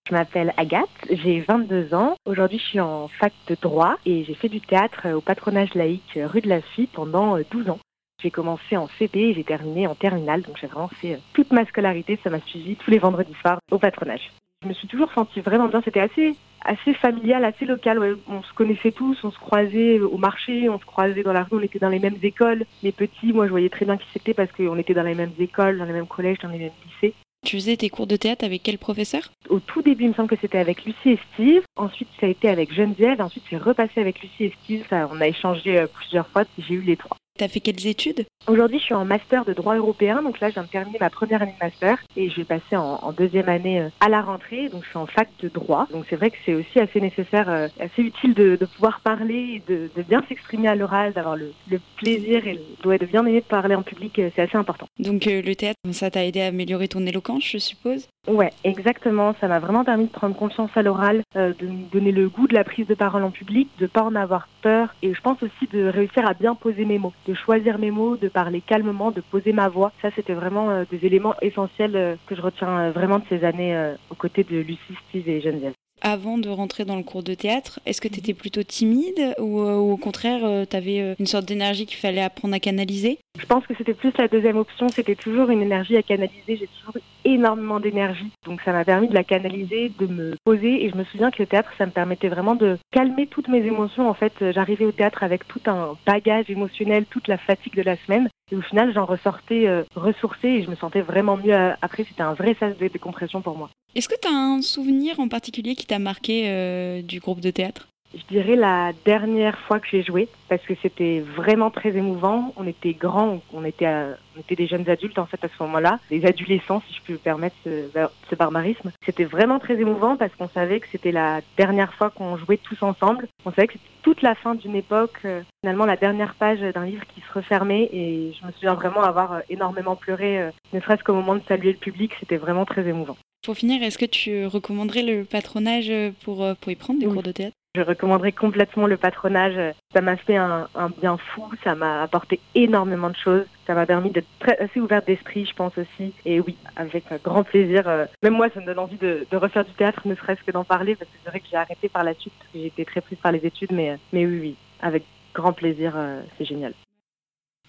Je 0.09 0.13
m'appelle 0.13 0.53
Agathe, 0.57 0.89
j'ai 1.09 1.39
22 1.47 1.93
ans. 1.93 2.17
Aujourd'hui, 2.25 2.59
je 2.59 2.63
suis 2.65 2.79
en 2.81 3.07
fac 3.07 3.31
de 3.47 3.55
droit 3.61 3.95
et 4.05 4.25
j'ai 4.25 4.33
fait 4.35 4.49
du 4.49 4.59
théâtre 4.59 5.09
au 5.13 5.21
patronage 5.21 5.73
laïque 5.75 6.19
rue 6.21 6.41
de 6.41 6.49
la 6.49 6.61
Suite 6.73 6.91
pendant 6.91 7.37
euh, 7.37 7.45
12 7.51 7.69
ans. 7.69 7.79
J'ai 8.23 8.31
commencé 8.31 8.77
en 8.77 8.87
CP 8.97 9.19
et 9.19 9.33
j'ai 9.33 9.43
terminé 9.43 9.85
en 9.85 9.95
terminale, 9.95 10.43
donc 10.43 10.57
j'ai 10.59 10.67
vraiment 10.67 10.87
fait 10.87 11.15
euh, 11.15 11.17
toute 11.33 11.51
ma 11.51 11.65
scolarité, 11.65 12.17
ça 12.23 12.29
m'a 12.29 12.39
suivi 12.39 12.77
tous 12.77 12.89
les 12.89 12.97
vendredis 12.97 13.35
soirs 13.41 13.59
au 13.69 13.77
patronage. 13.77 14.31
Je 14.63 14.69
me 14.69 14.73
suis 14.73 14.87
toujours 14.87 15.11
sentie 15.11 15.41
vraiment 15.41 15.67
bien. 15.67 15.81
C'était 15.83 15.99
assez 15.99 16.37
assez 16.63 16.93
familial, 16.93 17.43
assez 17.43 17.65
local. 17.65 18.17
On 18.29 18.41
se 18.41 18.53
connaissait 18.53 18.93
tous, 18.93 19.17
on 19.25 19.31
se 19.31 19.39
croisait 19.39 19.99
au 19.99 20.17
marché, 20.17 20.69
on 20.69 20.79
se 20.79 20.85
croisait 20.85 21.23
dans 21.23 21.33
la 21.33 21.43
rue, 21.43 21.57
on 21.57 21.61
était 21.61 21.79
dans 21.79 21.89
les 21.89 21.99
mêmes 21.99 22.17
écoles. 22.23 22.63
Les 22.81 22.93
petits, 22.93 23.33
moi 23.33 23.45
je 23.45 23.51
voyais 23.51 23.67
très 23.67 23.83
bien 23.83 23.97
qui 23.97 24.07
c'était 24.13 24.33
parce 24.33 24.51
qu'on 24.53 24.77
était 24.77 24.93
dans 24.93 25.03
les 25.03 25.15
mêmes 25.15 25.33
écoles, 25.37 25.77
dans 25.79 25.85
les 25.85 25.91
mêmes 25.91 26.07
collèges, 26.07 26.37
dans 26.41 26.47
les 26.47 26.59
mêmes 26.59 26.71
lycées. 26.85 27.13
Tu 27.45 27.57
faisais 27.57 27.75
tes 27.75 27.89
cours 27.89 28.07
de 28.07 28.15
théâtre 28.15 28.45
avec 28.45 28.63
quel 28.63 28.77
professeur? 28.77 29.23
Au 29.49 29.59
tout 29.59 29.81
début, 29.81 30.05
il 30.05 30.09
me 30.11 30.13
semble 30.13 30.29
que 30.29 30.37
c'était 30.39 30.59
avec 30.59 30.85
Lucie 30.85 31.09
et 31.09 31.19
Steve. 31.33 31.63
Ensuite, 31.75 32.07
ça 32.21 32.25
a 32.25 32.29
été 32.29 32.47
avec 32.47 32.73
Geneviève. 32.73 33.19
Ensuite, 33.19 33.43
c'est 33.49 33.57
repassé 33.57 33.99
avec 33.99 34.21
Lucie 34.21 34.45
et 34.45 34.53
Steve. 34.63 34.85
Ça, 34.89 35.09
on 35.11 35.19
a 35.19 35.27
échangé 35.27 35.77
euh, 35.77 35.87
plusieurs 35.87 36.25
fois. 36.27 36.45
J'ai 36.57 36.75
eu 36.75 36.81
les 36.81 36.95
trois. 36.95 37.17
T'as 37.35 37.47
fait 37.47 37.61
quelles 37.61 37.87
études? 37.87 38.25
Aujourd'hui, 38.45 38.77
je 38.77 38.83
suis 38.83 38.93
en 38.93 39.05
master 39.05 39.43
de 39.43 39.53
droit 39.53 39.75
européen. 39.75 40.21
Donc 40.21 40.39
là, 40.39 40.49
je 40.49 40.53
viens 40.53 40.63
de 40.63 40.67
terminer 40.67 40.97
ma 40.99 41.09
première 41.09 41.41
année 41.41 41.55
de 41.59 41.65
master 41.65 41.97
et 42.15 42.29
je 42.29 42.35
vais 42.37 42.43
passer 42.43 42.75
en, 42.75 43.11
deuxième 43.11 43.49
année 43.49 43.81
euh, 43.81 43.89
à 44.01 44.09
la 44.09 44.21
rentrée. 44.21 44.69
Donc 44.69 44.83
je 44.83 44.89
suis 44.89 44.97
en 44.97 45.07
fac 45.07 45.29
de 45.41 45.49
droit. 45.49 45.87
Donc 45.91 46.05
c'est 46.09 46.15
vrai 46.15 46.29
que 46.29 46.37
c'est 46.45 46.53
aussi 46.53 46.79
assez 46.79 47.01
nécessaire, 47.01 47.49
euh, 47.49 47.67
assez 47.79 48.03
utile 48.03 48.35
de, 48.35 48.55
pouvoir 48.75 49.01
parler, 49.01 49.63
de, 49.67 49.89
de 49.95 50.01
bien 50.03 50.23
s'exprimer 50.29 50.67
à 50.67 50.75
l'oral, 50.75 51.13
d'avoir 51.13 51.35
le, 51.35 51.53
plaisir 51.97 52.45
et 52.45 52.59
le, 52.83 52.97
de 52.99 53.05
bien 53.05 53.25
aimer 53.25 53.41
parler 53.41 53.73
en 53.73 53.81
public. 53.81 54.19
Euh, 54.19 54.29
c'est 54.35 54.43
assez 54.43 54.57
important. 54.57 54.85
Donc 54.99 55.25
le 55.25 55.53
théâtre, 55.55 55.79
ça 55.91 56.11
t'a 56.11 56.23
aidé 56.25 56.41
à 56.41 56.47
améliorer 56.47 56.87
ton 56.87 57.03
éloquence, 57.05 57.45
je 57.45 57.57
suppose? 57.57 58.09
Ouais, 58.27 58.53
exactement. 58.63 59.35
Ça 59.41 59.49
m'a 59.49 59.59
vraiment 59.59 59.83
permis 59.83 60.05
de 60.05 60.11
prendre 60.11 60.35
confiance 60.35 60.71
à 60.75 60.81
l'oral, 60.81 61.23
de 61.35 61.67
me 61.67 61.91
donner 61.91 62.13
le 62.13 62.29
goût 62.29 62.47
de 62.47 62.53
la 62.53 62.63
prise 62.63 62.87
de 62.87 62.95
parole 62.95 63.23
en 63.23 63.31
public, 63.31 63.69
de 63.79 63.85
pas 63.85 64.01
en 64.01 64.15
avoir 64.15 64.47
peur 64.61 64.95
et 65.01 65.13
je 65.13 65.19
pense 65.19 65.43
aussi 65.43 65.67
de 65.73 65.87
réussir 65.87 66.25
à 66.25 66.33
bien 66.33 66.55
poser 66.55 66.85
mes 66.85 66.99
mots, 66.99 67.13
de 67.27 67.33
choisir 67.33 67.77
mes 67.79 67.91
mots, 67.91 68.15
de 68.15 68.29
parler 68.29 68.61
calmement, 68.61 69.11
de 69.11 69.19
poser 69.19 69.51
ma 69.51 69.67
voix. 69.67 69.91
Ça, 70.01 70.09
c'était 70.15 70.33
vraiment 70.33 70.69
euh, 70.69 70.85
des 70.89 71.05
éléments 71.05 71.35
essentiels 71.41 71.97
euh, 71.97 72.15
que 72.25 72.35
je 72.35 72.41
retiens 72.41 72.79
euh, 72.79 72.91
vraiment 72.91 73.19
de 73.19 73.25
ces 73.27 73.43
années 73.43 73.93
aux 74.09 74.15
côtés 74.15 74.45
de 74.45 74.57
Lucie, 74.57 74.97
Steve 75.09 75.27
et 75.27 75.41
Geneviève 75.41 75.73
avant 76.01 76.37
de 76.37 76.49
rentrer 76.49 76.85
dans 76.85 76.97
le 76.97 77.03
cours 77.03 77.23
de 77.23 77.33
théâtre 77.33 77.79
Est-ce 77.85 78.01
que 78.01 78.07
tu 78.07 78.19
étais 78.19 78.33
plutôt 78.33 78.63
timide 78.63 79.35
ou, 79.39 79.59
au 79.59 79.97
contraire, 79.97 80.67
tu 80.67 80.75
avais 80.75 81.15
une 81.17 81.25
sorte 81.25 81.45
d'énergie 81.45 81.85
qu'il 81.85 81.97
fallait 81.97 82.21
apprendre 82.21 82.53
à 82.53 82.59
canaliser? 82.59 83.19
Je 83.39 83.45
pense 83.45 83.65
que 83.65 83.73
c'était 83.77 83.93
plus 83.93 84.11
la 84.17 84.27
deuxième 84.27 84.57
option, 84.57 84.89
c'était 84.89 85.15
toujours 85.15 85.49
une 85.49 85.61
énergie 85.61 85.97
à 85.97 86.03
canaliser. 86.03 86.57
J'ai 86.57 86.69
toujours 86.79 86.97
énormément 87.25 87.79
d'énergie, 87.79 88.31
donc 88.45 88.61
ça 88.61 88.73
m'a 88.73 88.83
permis 88.83 89.07
de 89.07 89.13
la 89.13 89.23
canaliser, 89.23 89.91
de 89.97 90.07
me 90.07 90.35
poser 90.43 90.85
et 90.85 90.89
je 90.89 90.95
me 90.95 91.03
souviens 91.05 91.31
que 91.31 91.41
le 91.41 91.47
théâtre, 91.47 91.71
ça 91.77 91.85
me 91.85 91.91
permettait 91.91 92.27
vraiment 92.27 92.55
de 92.55 92.77
calmer 92.91 93.27
toutes 93.27 93.47
mes 93.47 93.65
émotions. 93.65 94.09
En 94.09 94.13
fait, 94.13 94.33
j'arrivais 94.51 94.85
au 94.85 94.91
théâtre 94.91 95.23
avec 95.23 95.47
tout 95.47 95.61
un 95.67 95.95
bagage 96.05 96.49
émotionnel, 96.49 97.05
toute 97.05 97.27
la 97.27 97.37
fatigue 97.37 97.75
de 97.75 97.81
la 97.81 97.95
semaine 97.97 98.29
et 98.51 98.55
au 98.55 98.61
final, 98.61 98.93
j'en 98.93 99.05
ressortais 99.05 99.67
euh, 99.67 99.83
ressourcée 99.95 100.47
et 100.47 100.63
je 100.63 100.69
me 100.69 100.75
sentais 100.75 101.01
vraiment 101.01 101.37
mieux. 101.37 101.55
Après, 101.81 102.03
c'était 102.03 102.21
un 102.21 102.33
vrai 102.33 102.55
sas 102.59 102.77
de 102.77 102.87
décompression 102.87 103.41
pour 103.41 103.57
moi. 103.57 103.69
Est-ce 103.95 104.09
que 104.09 104.19
tu 104.19 104.27
as 104.27 104.31
un 104.31 104.63
souvenir 104.63 105.19
en 105.19 105.27
particulier 105.27 105.75
qui 105.75 105.85
t'a 105.85 105.99
marqué 105.99 106.49
euh, 106.49 107.03
du 107.03 107.19
groupe 107.19 107.41
de 107.41 107.51
théâtre? 107.51 107.87
Je 108.15 108.23
dirais 108.27 108.55
la 108.55 108.91
dernière 109.05 109.59
fois 109.59 109.79
que 109.79 109.87
j'ai 109.87 110.01
joué 110.01 110.29
parce 110.49 110.63
que 110.63 110.73
c'était 110.81 111.19
vraiment 111.19 111.69
très 111.69 111.95
émouvant. 111.95 112.53
On 112.57 112.65
était 112.65 112.93
grands, 112.93 113.43
on 113.53 113.63
était, 113.63 113.85
euh, 113.85 114.15
était 114.39 114.55
des 114.55 114.65
jeunes 114.65 114.89
adultes 114.89 115.19
en 115.19 115.27
fait 115.27 115.43
à 115.43 115.47
ce 115.47 115.61
moment-là, 115.61 115.99
des 116.09 116.25
adolescents 116.25 116.81
si 116.87 116.95
je 116.95 117.01
peux 117.03 117.13
me 117.13 117.17
permettre 117.19 117.55
ce, 117.63 118.35
barbarisme. 118.35 118.91
C'était 119.05 119.25
vraiment 119.25 119.59
très 119.59 119.79
émouvant 119.79 120.15
parce 120.17 120.33
qu'on 120.35 120.49
savait 120.49 120.79
que 120.79 120.87
c'était 120.91 121.11
la 121.11 121.41
dernière 121.55 121.93
fois 121.93 122.09
qu'on 122.09 122.35
jouait 122.37 122.57
tous 122.57 122.81
ensemble. 122.81 123.27
On 123.45 123.51
savait 123.51 123.67
que 123.67 123.73
c'était 123.73 123.85
toute 124.01 124.23
la 124.23 124.33
fin 124.33 124.55
d'une 124.55 124.75
époque, 124.75 125.19
euh, 125.25 125.43
finalement 125.61 125.85
la 125.85 125.97
dernière 125.97 126.33
page 126.33 126.61
d'un 126.61 126.85
livre 126.85 127.05
qui 127.13 127.21
se 127.21 127.31
refermait 127.31 127.89
et 127.93 128.33
je 128.39 128.47
me 128.47 128.51
souviens 128.53 128.73
vraiment 128.73 129.03
avoir 129.03 129.41
énormément 129.49 129.95
pleuré, 129.95 130.49
ne 130.73 130.79
serait-ce 130.79 131.03
qu'au 131.03 131.13
moment 131.13 131.35
de 131.35 131.43
saluer 131.47 131.73
le 131.73 131.77
public, 131.77 132.11
c'était 132.19 132.37
vraiment 132.37 132.65
très 132.65 132.87
émouvant. 132.87 133.17
Pour 133.43 133.55
finir, 133.57 133.83
est-ce 133.83 133.97
que 133.97 134.05
tu 134.05 134.45
recommanderais 134.45 135.03
le 135.03 135.25
patronage 135.25 135.91
pour, 136.23 136.45
pour 136.61 136.71
y 136.71 136.75
prendre 136.75 136.99
des 136.99 137.07
cours 137.07 137.23
de 137.23 137.31
théâtre? 137.31 137.55
Je 137.75 137.81
recommanderais 137.81 138.31
complètement 138.31 138.85
le 138.85 138.97
patronage. 138.97 139.59
Ça 139.93 140.01
m'a 140.01 140.15
fait 140.15 140.35
un, 140.35 140.69
bien 141.01 141.17
fou, 141.17 141.43
ça 141.63 141.73
m'a 141.73 142.03
apporté 142.03 142.39
énormément 142.53 143.09
de 143.09 143.15
choses. 143.15 143.45
Ça 143.65 143.73
m'a 143.73 143.87
permis 143.87 144.11
d'être 144.11 144.27
assez 144.59 144.79
ouverte 144.79 145.07
d'esprit, 145.07 145.47
je 145.47 145.55
pense 145.55 145.75
aussi. 145.77 146.13
Et 146.23 146.39
oui, 146.39 146.55
avec 146.75 147.03
grand 147.23 147.43
plaisir. 147.43 147.87
Euh, 147.87 148.05
même 148.21 148.33
moi, 148.33 148.49
ça 148.53 148.61
me 148.61 148.65
donne 148.67 148.77
envie 148.77 148.97
de, 148.97 149.25
refaire 149.33 149.65
du 149.65 149.73
théâtre, 149.73 150.07
ne 150.07 150.13
serait-ce 150.13 150.43
que 150.43 150.51
d'en 150.51 150.63
parler, 150.63 150.95
parce 150.95 151.09
que 151.09 151.17
c'est 151.23 151.29
vrai 151.31 151.39
que 151.39 151.47
j'ai 151.49 151.57
arrêté 151.57 151.89
par 151.89 152.03
la 152.03 152.13
suite, 152.13 152.33
parce 152.37 152.51
que 152.51 152.59
j'étais 152.59 152.85
très 152.85 153.01
prise 153.01 153.17
par 153.17 153.31
les 153.31 153.43
études. 153.43 153.71
Mais, 153.71 153.89
euh, 153.89 153.97
mais 154.11 154.27
oui, 154.27 154.39
oui, 154.39 154.55
avec 154.79 155.03
grand 155.33 155.53
plaisir, 155.53 155.93
euh, 155.95 156.21
c'est 156.37 156.45
génial. 156.45 156.75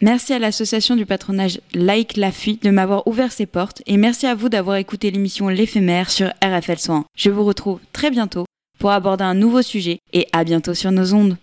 Merci 0.00 0.32
à 0.32 0.38
l'association 0.38 0.96
du 0.96 1.06
patronage 1.06 1.60
Like 1.72 2.16
La 2.16 2.32
Fuite 2.32 2.64
de 2.64 2.70
m'avoir 2.70 3.06
ouvert 3.06 3.30
ses 3.32 3.46
portes 3.46 3.80
et 3.86 3.96
merci 3.96 4.26
à 4.26 4.34
vous 4.34 4.48
d'avoir 4.48 4.76
écouté 4.76 5.10
l'émission 5.10 5.48
L'éphémère 5.48 6.10
sur 6.10 6.32
RFL 6.42 6.78
Soin. 6.78 7.04
Je 7.16 7.30
vous 7.30 7.44
retrouve 7.44 7.78
très 7.92 8.10
bientôt 8.10 8.44
pour 8.80 8.90
aborder 8.90 9.24
un 9.24 9.34
nouveau 9.34 9.62
sujet 9.62 10.00
et 10.12 10.26
à 10.32 10.44
bientôt 10.44 10.74
sur 10.74 10.90
nos 10.90 11.14
ondes. 11.14 11.36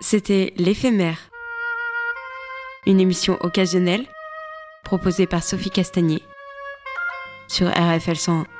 C'était 0.00 0.54
L'éphémère, 0.56 1.28
une 2.86 3.00
émission 3.00 3.36
occasionnelle 3.40 4.06
proposée 4.82 5.26
par 5.26 5.42
Sophie 5.42 5.70
Castagnier 5.70 6.22
sur 7.48 7.68
RFL 7.68 8.16
101. 8.16 8.59